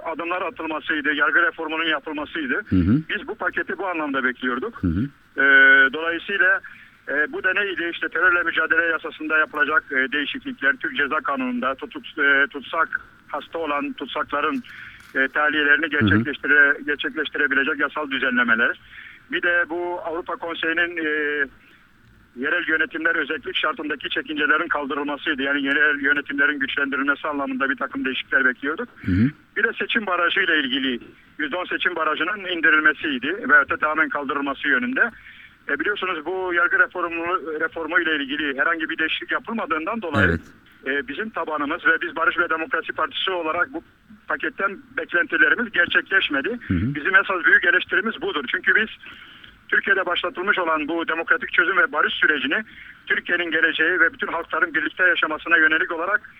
adımlar 0.09 0.41
atılmasıydı, 0.41 1.13
yargı 1.13 1.41
reformunun 1.41 1.85
yapılmasıydı. 1.85 2.53
hı 2.69 2.75
hı, 2.75 3.01
Biz 3.09 3.27
bu 3.27 3.35
paketi 3.35 3.77
bu 3.77 3.87
anlamda 3.87 4.23
bekliyorduk. 4.23 4.83
hı 4.83 4.87
hı, 4.87 5.03
E, 5.37 5.43
dolayısıyla 5.93 6.61
e, 7.09 7.33
bu 7.33 7.43
da 7.43 7.53
neydi? 7.53 7.89
İşte 7.93 8.09
terörle 8.09 8.43
mücadele 8.43 8.81
yasasında 8.81 9.37
yapılacak 9.37 9.83
e, 9.91 10.11
değişiklikler, 10.11 10.75
Türk 10.75 10.97
Ceza 10.97 11.17
Kanunu'nda 11.17 11.75
tutuk, 11.75 12.03
e, 12.17 12.47
tutsak 12.47 13.01
hasta 13.27 13.59
olan 13.59 13.93
tutsakların 13.93 14.63
e, 15.15 15.27
tahliyelerini 15.27 15.89
gerçekleştire, 15.89 16.77
gerçekleştirebilecek 16.85 17.79
yasal 17.79 18.11
düzenlemeler. 18.11 18.79
Bir 19.31 19.41
de 19.41 19.65
bu 19.69 19.99
Avrupa 20.05 20.35
Konseyi'nin 20.35 20.97
e, 20.97 21.45
yerel 22.35 22.67
yönetimler 22.67 23.15
özellik 23.15 23.55
şartındaki 23.55 24.09
çekincelerin 24.09 24.67
kaldırılmasıydı. 24.67 25.41
Yani 25.41 25.63
yerel 25.63 25.99
yönetimlerin 25.99 26.59
güçlendirilmesi 26.59 27.27
anlamında 27.27 27.69
bir 27.69 27.75
takım 27.75 28.05
değişiklikler 28.05 28.45
bekliyorduk. 28.45 28.89
hı 29.05 29.11
hı. 29.11 29.29
Bir 29.57 29.63
de 29.63 29.73
seçim 29.79 30.05
barajı 30.05 30.39
ile 30.39 30.59
ilgili 30.59 30.99
%10 31.39 31.69
seçim 31.69 31.95
barajının 31.95 32.57
indirilmesiydi 32.57 33.49
ve 33.49 33.55
hatta 33.55 33.77
tamamen 33.77 34.09
kaldırılması 34.09 34.67
yönünde. 34.67 35.11
E 35.69 35.79
biliyorsunuz 35.79 36.25
bu 36.25 36.53
yargı 36.53 36.79
reformu, 36.79 37.25
reformu 37.59 37.99
ile 37.99 38.15
ilgili 38.15 38.59
herhangi 38.59 38.89
bir 38.89 38.97
değişiklik 38.97 39.31
yapılmadığından 39.31 40.01
dolayı 40.01 40.27
Evet. 40.27 40.41
e, 40.85 41.07
bizim 41.07 41.29
tabanımız 41.29 41.85
ve 41.85 42.01
biz 42.01 42.15
Barış 42.15 42.37
ve 42.37 42.49
Demokrasi 42.49 42.93
Partisi 42.93 43.31
olarak 43.31 43.73
bu 43.73 43.83
paketten 44.27 44.77
beklentilerimiz 44.97 45.71
gerçekleşmedi. 45.71 46.49
Hı 46.67 46.73
hı. 46.73 46.95
Bizim 46.95 47.15
esas 47.15 47.45
büyük 47.45 47.65
eleştirimiz 47.65 48.21
budur. 48.21 48.45
Çünkü 48.51 48.75
biz 48.75 48.89
Türkiye'de 49.67 50.05
başlatılmış 50.05 50.59
olan 50.59 50.87
bu 50.87 51.07
demokratik 51.07 51.53
çözüm 51.53 51.77
ve 51.77 51.91
barış 51.91 52.13
sürecini 52.13 52.63
Türkiye'nin 53.07 53.51
geleceği 53.51 53.99
ve 53.99 54.13
bütün 54.13 54.27
halkların 54.27 54.73
birlikte 54.73 55.03
yaşamasına 55.03 55.57
yönelik 55.57 55.91
olarak 55.91 56.33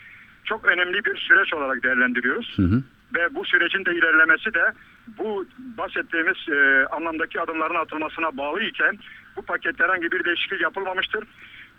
çok 0.46 0.66
önemli 0.66 1.06
bir 1.06 1.18
süreç 1.18 1.54
olarak 1.54 1.84
değerlendiriyoruz. 1.84 2.54
Hı 2.56 2.62
hı. 2.62 2.84
Ve 3.16 3.36
bu 3.36 3.46
sürecin 3.46 3.86
de 3.86 3.96
ilerlemesi 3.96 4.54
de 4.54 4.74
bu 5.08 5.46
bahsettiğimiz 5.78 6.50
e, 6.50 6.86
anlamdaki 6.92 7.42
adımların 7.42 7.76
atılmasına 7.76 8.38
bağlı 8.38 8.62
iken 8.62 8.98
bu 9.36 9.42
pakette 9.42 9.84
herhangi 9.84 10.12
bir 10.12 10.24
değişiklik 10.26 10.62
yapılmamıştır. 10.62 11.24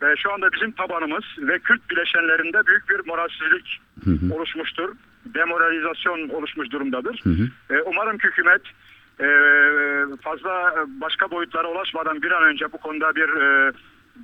Ve 0.03 0.17
şu 0.17 0.33
anda 0.33 0.53
bizim 0.53 0.73
tabanımız 0.73 1.25
ve 1.39 1.59
Kürt 1.59 1.91
bileşenlerinde 1.91 2.67
büyük 2.67 2.89
bir 2.89 3.07
moralsizlik 3.07 3.81
Hı 4.05 4.11
hı. 4.11 4.35
oluşmuştur. 4.35 4.95
Demoralizasyon 5.25 6.29
oluşmuş 6.29 6.71
durumdadır. 6.71 7.21
Hı 7.25 7.31
hı. 7.31 7.75
E, 7.75 7.83
umarım 7.83 8.19
ki 8.19 8.29
hükümet 8.29 8.63
e, 9.21 9.27
fazla 10.23 10.75
başka 10.87 11.31
boyutlara 11.31 11.69
ulaşmadan 11.69 12.23
bir 12.23 12.31
an 12.31 12.43
önce 12.43 12.73
bu 12.73 12.79
konuda 12.79 13.17
bir 13.17 13.29
e, 13.29 13.73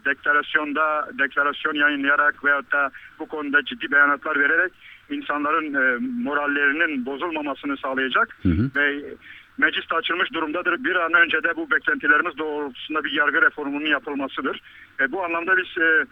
deklarasyonda 0.05 1.09
deklarasyon 1.19 1.75
yayınlayarak 1.75 2.45
veyahut 2.45 2.73
da 2.73 2.91
bu 3.19 3.29
konuda 3.29 3.65
ciddi 3.65 3.93
beyanatlar 3.93 4.41
vererek 4.41 4.73
insanların 5.11 5.75
e, 5.75 5.99
morallerinin 6.25 7.07
bozulmamasını 7.07 7.77
sağlayacak 7.77 8.37
ve 8.77 9.15
meclis 9.59 9.93
açılmış 9.93 10.33
durumdadır. 10.33 10.85
Bir 10.85 10.97
an 10.97 11.13
önce 11.13 11.43
de 11.43 11.57
bu 11.57 11.71
beklentilerimiz 11.71 12.39
doğrultusunda 12.39 13.05
bir 13.05 13.13
yargı 13.13 13.43
reformunun 13.43 13.87
yapılmasıdır. 13.87 14.63
E, 15.01 15.13
bu 15.13 15.25
anlamda 15.25 15.57
biz 15.57 15.83
e, 15.83 16.07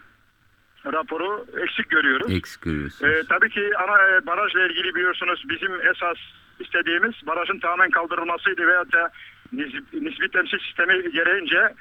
raporu 0.85 1.45
eksik 1.63 1.89
görüyoruz. 1.89 2.31
Eksik 2.31 2.61
görüyorsunuz. 2.61 3.11
Ee, 3.11 3.23
tabii 3.29 3.49
ki 3.49 3.71
ana 3.77 4.17
e, 4.17 4.25
barajla 4.25 4.67
ilgili 4.67 4.95
biliyorsunuz 4.95 5.43
bizim 5.49 5.81
esas 5.81 6.17
istediğimiz 6.59 7.13
barajın 7.27 7.59
tamamen 7.59 7.89
kaldırılmasıydı 7.89 8.67
veyahut 8.67 8.93
da 8.93 9.11
nisbi, 9.53 10.05
nisbi 10.05 10.29
temsil 10.29 10.59
sistemi 10.59 11.11
gereğince 11.11 11.73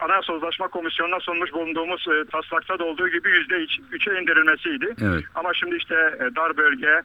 Anayasa 0.00 0.32
Uzlaşma 0.32 0.68
Komisyonu'na 0.68 1.20
sunmuş 1.20 1.52
bulunduğumuz 1.52 2.06
e, 2.08 2.30
taslakta 2.30 2.78
da 2.78 2.84
olduğu 2.84 3.08
gibi 3.08 3.30
yüzde 3.30 3.66
üçe 3.92 4.20
indirilmesiydi. 4.20 4.94
Evet. 5.02 5.24
Ama 5.34 5.54
şimdi 5.54 5.76
işte 5.76 5.94
e, 5.94 6.36
dar 6.36 6.56
bölge 6.56 7.02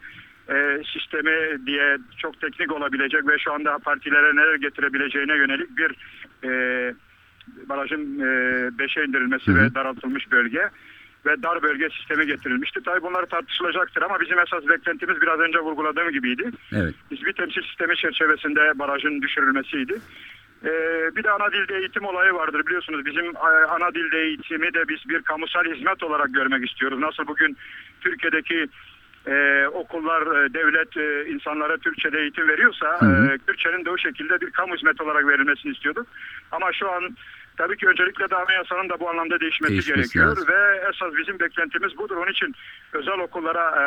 e, 0.49 0.81
sistemi 0.93 1.65
diye 1.65 1.97
çok 2.17 2.41
teknik 2.41 2.71
olabilecek 2.71 3.27
ve 3.27 3.37
şu 3.37 3.53
anda 3.53 3.77
partilere 3.77 4.35
neler 4.35 4.55
getirebileceğine 4.55 5.35
yönelik 5.35 5.77
bir 5.77 5.91
e, 6.43 6.93
barajın 7.69 8.19
e, 8.19 8.29
beşe 8.79 9.03
indirilmesi 9.03 9.55
ve 9.55 9.75
daraltılmış 9.75 10.31
bölge 10.31 10.69
ve 11.25 11.43
dar 11.43 11.63
bölge 11.63 11.89
sistemi 11.89 12.25
getirilmişti. 12.25 12.79
Tabii 12.85 13.01
bunlar 13.01 13.25
tartışılacaktır 13.25 14.01
ama 14.01 14.19
bizim 14.21 14.39
esas 14.39 14.67
beklentimiz 14.69 15.21
biraz 15.21 15.39
önce 15.39 15.59
vurguladığım 15.59 16.11
gibiydi. 16.11 16.51
Evet. 16.75 16.95
Nisbi 17.11 17.33
temsil 17.33 17.61
sistemi 17.61 17.95
çerçevesinde 17.95 18.79
barajın 18.79 19.21
düşürülmesiydi. 19.21 19.99
Ee, 20.65 21.09
bir 21.15 21.23
de 21.23 21.31
ana 21.31 21.51
dilde 21.51 21.77
eğitim 21.77 22.05
olayı 22.05 22.33
vardır 22.33 22.65
biliyorsunuz. 22.65 23.05
Bizim 23.05 23.25
e, 23.25 23.39
ana 23.69 23.93
dilde 23.93 24.19
eğitimi 24.21 24.73
de 24.73 24.87
biz 24.87 25.09
bir 25.09 25.21
kamusal 25.21 25.63
hizmet 25.65 26.03
olarak 26.03 26.33
görmek 26.33 26.69
istiyoruz. 26.71 26.99
Nasıl 26.99 27.27
bugün 27.27 27.57
Türkiye'deki 28.01 28.67
e, 29.27 29.65
okullar, 29.73 30.21
e, 30.21 30.53
devlet 30.53 30.97
e, 30.97 31.29
insanlara 31.29 31.77
Türkçe'de 31.77 32.19
eğitim 32.19 32.47
veriyorsa 32.47 32.99
e, 33.01 33.37
Türkçenin 33.47 33.85
de 33.85 33.89
o 33.89 33.97
şekilde 33.97 34.41
bir 34.41 34.51
kamu 34.51 34.75
hizmeti 34.75 35.03
olarak 35.03 35.27
verilmesini 35.27 35.71
istiyorduk. 35.71 36.07
Ama 36.51 36.73
şu 36.73 36.91
an 36.91 37.17
tabii 37.57 37.77
ki 37.77 37.87
öncelikle 37.87 38.29
de 38.29 38.35
anayasanın 38.35 38.89
da 38.89 38.99
bu 38.99 39.09
anlamda 39.09 39.39
değişmesi, 39.39 39.71
Değişmesi 39.73 39.99
gerekiyor. 39.99 40.25
lazım. 40.27 40.47
Ve 40.47 40.81
esas 40.89 41.17
bizim 41.17 41.39
beklentimiz 41.39 41.97
budur. 41.97 42.15
Onun 42.17 42.31
için 42.31 42.55
özel 42.93 43.19
okullara 43.19 43.65
e, 43.81 43.85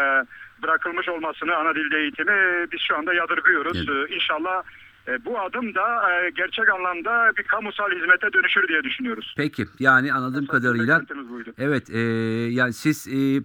bırakılmış 0.63 1.09
olmasını 1.09 1.57
ana 1.57 1.75
dilde 1.75 1.99
eğitimi 1.99 2.67
biz 2.73 2.81
şu 2.81 2.97
anda 2.97 3.15
yadırgıyoruz. 3.15 3.89
Evet. 3.91 4.11
E, 4.11 4.15
İnşallah 4.15 4.63
e, 5.09 5.25
bu 5.25 5.41
adım 5.41 5.75
da 5.75 6.13
e, 6.13 6.31
gerçek 6.31 6.69
anlamda 6.69 7.33
bir 7.39 7.43
kamusal 7.43 7.91
hizmete 7.91 8.33
dönüşür 8.33 8.69
diye 8.69 8.83
düşünüyoruz. 8.83 9.35
Peki 9.37 9.65
yani 9.79 10.13
anladığım 10.13 10.45
Esas 10.45 10.57
kadarıyla 10.57 11.03
evet 11.59 11.91
e, 11.91 11.99
yani 12.51 12.73
siz 12.73 13.09
e, 13.09 13.43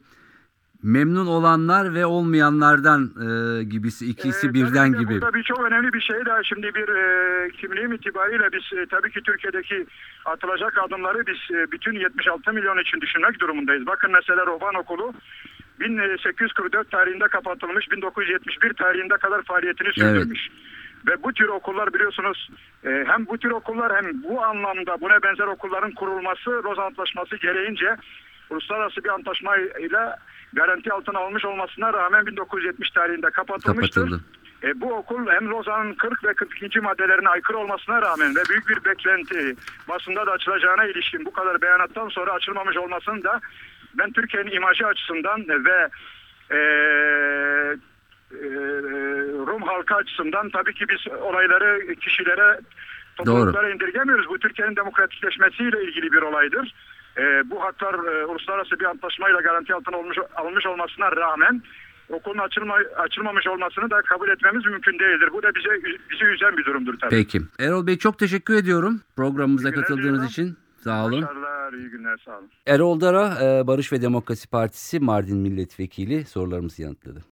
memnun 0.83 1.27
olanlar 1.27 1.93
ve 1.93 2.05
olmayanlardan 2.05 3.01
e, 3.03 3.63
gibisi 3.63 4.05
ikisi 4.05 4.47
Ee, 4.47 4.53
birden 4.53 4.91
tabii 4.93 5.03
gibi. 5.03 5.21
Burada 5.21 5.33
bir 5.33 5.43
çok 5.43 5.59
önemli 5.59 5.93
bir 5.93 6.01
şey 6.01 6.25
daha 6.25 6.43
şimdi 6.43 6.75
bir 6.75 6.87
e, 6.89 7.49
kimliğim 7.51 7.93
itibariyle 7.93 8.51
biz 8.53 8.79
e, 8.79 8.85
tabii 8.85 9.11
ki 9.11 9.21
Türkiye'deki 9.21 9.85
atılacak 10.25 10.77
adımları 10.77 11.27
biz 11.27 11.55
e, 11.55 11.71
bütün 11.71 11.93
76 11.93 12.53
milyon 12.53 12.77
için 12.77 13.01
düşünmek 13.01 13.39
durumundayız. 13.39 13.87
Bakın 13.87 14.11
mesela 14.11 14.45
Roban 14.45 14.75
Okulu 14.75 15.13
1844 15.79 16.91
tarihinde 16.91 17.27
kapatılmış, 17.27 17.91
1971 17.91 18.73
tarihinde 18.73 19.17
kadar 19.17 19.43
faaliyetini 19.43 19.93
sürdürmüş. 19.93 20.49
Ve 21.07 21.23
bu 21.23 21.33
tür 21.33 21.47
okullar 21.47 21.93
biliyorsunuz 21.93 22.49
e, 22.83 23.03
hem 23.07 23.25
bu 23.25 23.37
tür 23.37 23.51
okullar 23.51 23.95
hem 23.95 24.23
bu 24.23 24.43
anlamda 24.43 25.01
buna 25.01 25.23
benzer 25.23 25.47
okulların 25.47 25.91
kurulması 25.91 26.63
Roza 26.63 26.83
Antlaşması 26.83 27.35
gereğince 27.35 27.95
uluslararası 28.49 29.03
bir 29.03 29.09
antlaşmayla 29.09 30.17
garanti 30.53 30.93
altına 30.93 31.19
almış 31.19 31.45
olmasına 31.45 31.93
rağmen 31.93 32.25
1970 32.25 32.91
tarihinde 32.91 33.29
kapatılmıştır. 33.29 34.01
Kapatıldı. 34.01 34.23
E, 34.63 34.81
bu 34.81 34.93
okul 34.93 35.27
hem 35.27 35.49
Lozan'ın 35.49 35.93
40 35.93 36.23
ve 36.23 36.33
42. 36.33 36.79
maddelerine 36.81 37.29
aykırı 37.29 37.57
olmasına 37.57 38.01
rağmen 38.01 38.35
ve 38.35 38.39
büyük 38.49 38.69
bir 38.69 38.85
beklenti 38.85 39.55
basında 39.89 40.27
da 40.27 40.31
açılacağına 40.31 40.85
ilişkin 40.85 41.25
bu 41.25 41.31
kadar 41.31 41.61
beyanattan 41.61 42.09
sonra 42.09 42.31
açılmamış 42.31 42.77
olmasını 42.77 43.23
da 43.23 43.39
ben 43.93 44.11
Türkiye'nin 44.11 44.51
imajı 44.51 44.87
açısından 44.87 45.45
ve 45.65 45.89
e, 46.51 46.59
Rum 49.47 49.61
halkı 49.61 49.95
açısından 49.95 50.49
tabii 50.49 50.73
ki 50.73 50.85
biz 50.89 51.13
olayları 51.13 51.95
kişilere 51.95 52.59
topluluklara 53.15 53.69
indirgemiyoruz. 53.69 54.29
Bu 54.29 54.39
Türkiye'nin 54.39 54.75
demokratikleşmesiyle 54.75 55.83
ilgili 55.83 56.11
bir 56.11 56.21
olaydır. 56.21 56.73
E, 57.17 57.49
bu 57.49 57.63
haklar 57.63 57.93
e, 57.93 58.25
uluslararası 58.25 58.79
bir 58.79 58.85
antlaşmayla 58.85 59.41
garanti 59.41 59.73
altına 59.73 59.97
olmuş, 59.97 60.17
alınmış 60.35 60.65
olmasına 60.65 61.11
rağmen 61.11 61.61
okulun 62.09 62.37
açılma, 62.37 62.77
açılmamış 62.97 63.47
olmasını 63.47 63.89
da 63.89 64.01
kabul 64.01 64.29
etmemiz 64.29 64.65
mümkün 64.65 64.99
değildir. 64.99 65.29
Bu 65.33 65.43
da 65.43 65.55
bize 65.55 65.69
bizi 66.11 66.25
üzen 66.25 66.57
bir 66.57 66.65
durumdur 66.65 66.99
tabii. 66.99 67.09
Peki. 67.09 67.41
Erol 67.59 67.87
Bey 67.87 67.97
çok 67.97 68.19
teşekkür 68.19 68.55
ediyorum 68.55 69.01
programımıza 69.15 69.71
katıldığınız 69.71 70.03
diliyorum. 70.03 70.25
için. 70.25 70.57
Sağ 70.83 71.05
olun. 71.05 71.21
Başarılar, 71.21 71.73
iyi 71.73 71.89
günler, 71.89 72.17
sağ 72.25 72.37
olun. 72.37 72.49
Erol 72.67 73.01
Dara, 73.01 73.37
e, 73.43 73.67
Barış 73.67 73.93
ve 73.93 74.01
Demokrasi 74.01 74.49
Partisi 74.49 74.99
Mardin 74.99 75.37
Milletvekili 75.37 76.25
sorularımızı 76.25 76.81
yanıtladı. 76.81 77.23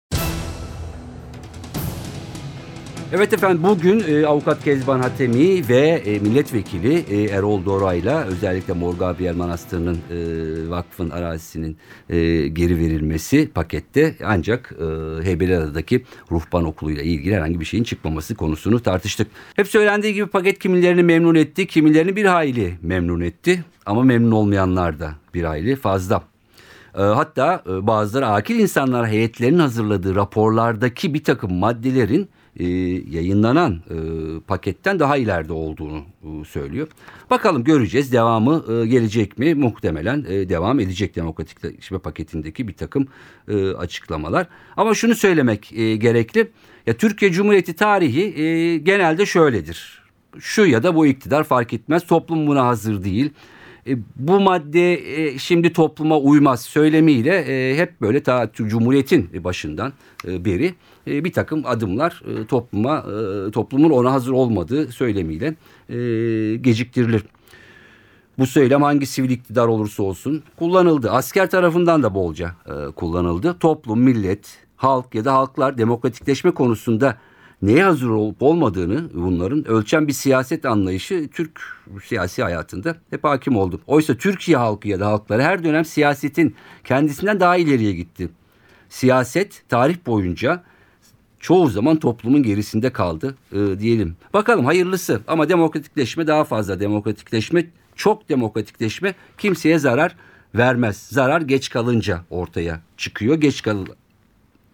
Evet 3.14 3.34
efendim 3.34 3.64
bugün 3.64 4.04
e, 4.08 4.26
avukat 4.26 4.64
Kezban 4.64 5.00
Hatemi 5.00 5.70
ve 5.70 5.80
e, 6.06 6.20
milletvekili 6.20 6.94
e, 7.10 7.24
Erol 7.24 7.66
Dora'yla 7.66 8.24
özellikle 8.24 8.74
Mor 8.74 8.96
Manastırı'nın 9.36 9.96
e, 9.96 10.70
vakfın 10.70 11.10
arazisinin 11.10 11.78
e, 12.10 12.48
geri 12.48 12.78
verilmesi 12.78 13.50
pakette 13.54 14.16
ancak 14.26 14.74
e, 14.80 14.86
Heybeliada'daki 15.24 16.04
ruhban 16.32 16.66
okuluyla 16.66 17.04
ilgili 17.04 17.36
herhangi 17.36 17.60
bir 17.60 17.66
şeyin 17.66 17.84
çıkmaması 17.84 18.36
konusunu 18.36 18.80
tartıştık. 18.80 19.28
Hep 19.56 19.68
söylendiği 19.68 20.14
gibi 20.14 20.28
paket 20.28 20.60
kimilerini 20.60 21.04
memnun 21.04 21.36
etti, 21.36 21.68
kimilerini 21.68 22.16
bir 22.16 22.26
hayli 22.26 22.78
memnun 22.82 23.22
etti 23.22 23.64
ama 23.86 24.04
memnun 24.04 24.32
olmayanlar 24.32 25.00
da 25.00 25.12
bir 25.34 25.44
hayli 25.44 25.76
fazla. 25.76 26.24
E, 26.98 27.02
Hatta 27.02 27.64
e, 27.70 27.88
bazıları 27.88 28.28
akil 28.28 28.60
insanlar 28.60 29.08
heyetlerinin 29.08 29.60
hazırladığı 29.60 30.16
raporlardaki 30.16 31.14
bir 31.14 31.24
takım 31.24 31.54
maddelerin 31.54 32.30
e, 32.60 32.66
yayınlanan 33.18 33.74
e, 33.74 33.96
paketten 34.48 35.00
daha 35.00 35.18
ileride 35.18 35.54
olduğunu 35.54 35.98
e, 35.98 36.46
söylüyor. 36.46 36.88
Bakalım 37.30 37.64
göreceğiz 37.64 38.12
devamı 38.12 38.64
e, 38.74 38.88
gelecek 38.88 39.38
mi? 39.38 39.56
Muhtemelen 39.56 40.26
e, 40.30 40.50
devam 40.50 40.80
edecek 40.80 41.16
demokratikleşme 41.16 42.00
paketindeki 42.00 42.68
bir 42.68 42.74
takım 42.74 43.08
e, 43.48 43.72
açıklamalar. 43.72 44.48
Ama 44.78 44.94
şunu 44.94 45.16
söylemek 45.16 45.74
e, 45.74 45.96
gerekli. 45.96 46.48
Ya 46.88 46.94
Türkiye 46.94 47.32
Cumhuriyeti 47.32 47.74
tarihi 47.74 48.42
e, 48.42 48.78
genelde 48.78 49.26
şöyledir. 49.26 50.04
Şu 50.40 50.66
ya 50.66 50.84
da 50.84 50.96
bu 50.96 51.06
iktidar 51.06 51.44
fark 51.44 51.74
etmez. 51.74 52.08
Toplum 52.08 52.48
buna 52.48 52.66
hazır 52.66 53.04
değil. 53.04 53.30
E, 53.88 53.98
bu 54.16 54.40
madde 54.40 54.94
e, 54.94 55.40
şimdi 55.40 55.74
topluma 55.74 56.20
uymaz 56.20 56.62
söylemiyle 56.62 57.36
e, 57.38 57.78
hep 57.78 58.02
böyle 58.02 58.24
ta 58.24 58.52
Cumhuriyet'in 58.54 59.44
başından 59.44 59.94
e, 60.28 60.46
beri 60.46 60.74
e, 61.08 61.24
bir 61.24 61.32
takım 61.32 61.64
adımlar 61.66 62.22
e, 62.28 62.46
topluma 62.46 62.98
e, 62.98 63.52
toplumun 63.52 63.90
ona 63.90 64.14
hazır 64.14 64.32
olmadığı 64.32 64.88
söylemiyle 64.88 65.56
geciktirilir. 66.62 67.24
Bu 68.40 68.48
söylem 68.48 68.82
hangi 68.82 69.06
sivil 69.06 69.30
iktidar 69.30 69.68
olursa 69.68 70.04
olsun 70.04 70.44
kullanıldı. 70.56 71.12
Asker 71.12 71.50
tarafından 71.50 72.04
da 72.04 72.16
bolca 72.16 72.52
kullanıldı. 72.96 73.60
Toplum, 73.60 74.00
millet, 74.00 74.58
halk 74.76 75.16
ya 75.16 75.26
da 75.26 75.34
halklar 75.34 75.78
demokratikleşme 75.78 76.52
konusunda 76.52 77.18
neye 77.62 77.84
hazır 77.84 78.10
olup 78.10 78.42
olmadığını 78.42 79.10
bunların 79.14 79.68
ölçen 79.68 80.08
bir 80.08 80.14
siyaset 80.14 80.66
anlayışı 80.66 81.30
Türk 81.34 81.62
siyasi 82.04 82.44
hayatında 82.44 82.96
hep 83.10 83.24
hakim 83.24 83.58
oldu. 83.58 83.82
Oysa 83.88 84.16
Türkiye 84.16 84.58
halkı 84.58 84.88
ya 84.88 85.00
da 85.00 85.08
halkları 85.08 85.42
her 85.42 85.64
dönem 85.64 85.86
siyasetin 85.86 86.56
kendisinden 86.84 87.40
daha 87.40 87.58
ileriye 87.58 87.92
gitti. 87.92 88.30
Siyaset 88.90 89.64
tarih 89.70 89.98
boyunca 90.06 90.64
çoğu 91.48 91.68
zaman 91.68 91.98
toplumun 91.98 92.44
gerisinde 92.44 92.90
kaldı 92.90 93.36
e, 93.52 93.80
diyelim. 93.80 94.16
Bakalım 94.34 94.66
hayırlısı 94.66 95.22
ama 95.28 95.50
demokratikleşme 95.50 96.28
daha 96.28 96.44
fazla 96.44 96.80
demokratikleşme 96.80 97.66
çok 97.96 98.30
demokratikleşme 98.30 99.16
kimseye 99.38 99.80
zarar 99.80 100.16
vermez. 100.56 100.98
Zarar 100.98 101.42
geç 101.42 101.70
kalınca 101.70 102.22
ortaya 102.30 102.82
çıkıyor. 102.98 103.36
Geç 103.36 103.62
kal 103.62 103.86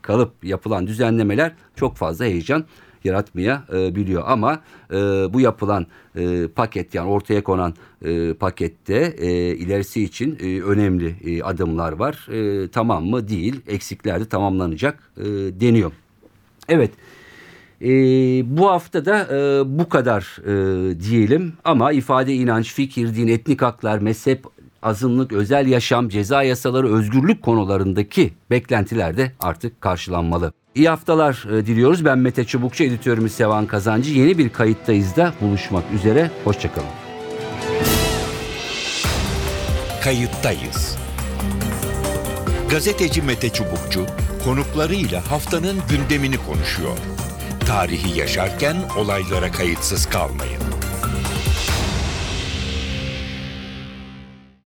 kalıp 0.01 0.43
yapılan 0.43 0.87
düzenlemeler 0.87 1.51
çok 1.75 1.95
fazla 1.95 2.25
heyecan 2.25 2.65
yaratmayabiliyor 3.03 4.23
ama 4.25 4.61
e, 4.91 4.95
bu 5.33 5.41
yapılan 5.41 5.87
e, 6.15 6.47
paket 6.47 6.95
yani 6.95 7.09
ortaya 7.09 7.43
konan 7.43 7.73
e, 8.05 8.33
pakette 8.33 9.15
e, 9.17 9.55
ilerisi 9.55 10.03
için 10.03 10.37
e, 10.39 10.61
önemli 10.61 11.15
e, 11.25 11.43
adımlar 11.43 11.91
var. 11.91 12.27
E, 12.31 12.67
tamam 12.67 13.05
mı? 13.05 13.27
Değil. 13.27 13.61
Eksikler 13.67 14.19
de 14.19 14.25
tamamlanacak 14.25 15.11
e, 15.17 15.23
deniyor. 15.59 15.91
Evet. 16.69 16.91
E, 17.81 17.87
bu 18.57 18.69
hafta 18.69 19.05
da 19.05 19.27
e, 19.37 19.61
bu 19.79 19.89
kadar 19.89 20.37
e, 20.45 20.99
diyelim 20.99 21.53
ama 21.63 21.91
ifade, 21.91 22.33
inanç, 22.33 22.73
fikir, 22.73 23.15
din, 23.15 23.27
etnik 23.27 23.61
haklar, 23.61 23.99
mezhep, 23.99 24.43
azınlık, 24.83 25.33
özel 25.33 25.67
yaşam, 25.67 26.09
ceza 26.09 26.43
yasaları, 26.43 26.93
özgürlük 26.93 27.41
konularındaki 27.41 28.33
beklentiler 28.49 29.17
de 29.17 29.31
artık 29.39 29.81
karşılanmalı. 29.81 30.53
İyi 30.75 30.89
haftalar 30.89 31.45
e, 31.51 31.65
diliyoruz. 31.65 32.05
Ben 32.05 32.19
Mete 32.19 32.43
Çubukçu, 32.43 32.83
editörümüz 32.83 33.31
Sevan 33.31 33.65
Kazancı. 33.65 34.11
Yeni 34.11 34.37
bir 34.37 34.49
kayıttayız 34.49 35.15
da 35.15 35.33
buluşmak 35.41 35.83
üzere. 35.95 36.31
Hoşçakalın. 36.43 36.87
Kayıttayız. 40.03 40.97
Gazeteci 42.69 43.21
Mete 43.21 43.49
Çubukçu 43.49 44.05
konuklarıyla 44.43 45.31
haftanın 45.31 45.81
gündemini 45.89 46.37
konuşuyor. 46.37 46.97
Tarihi 47.67 48.19
yaşarken 48.19 48.77
olaylara 48.97 49.51
kayıtsız 49.51 50.05
kalmayın. 50.05 50.82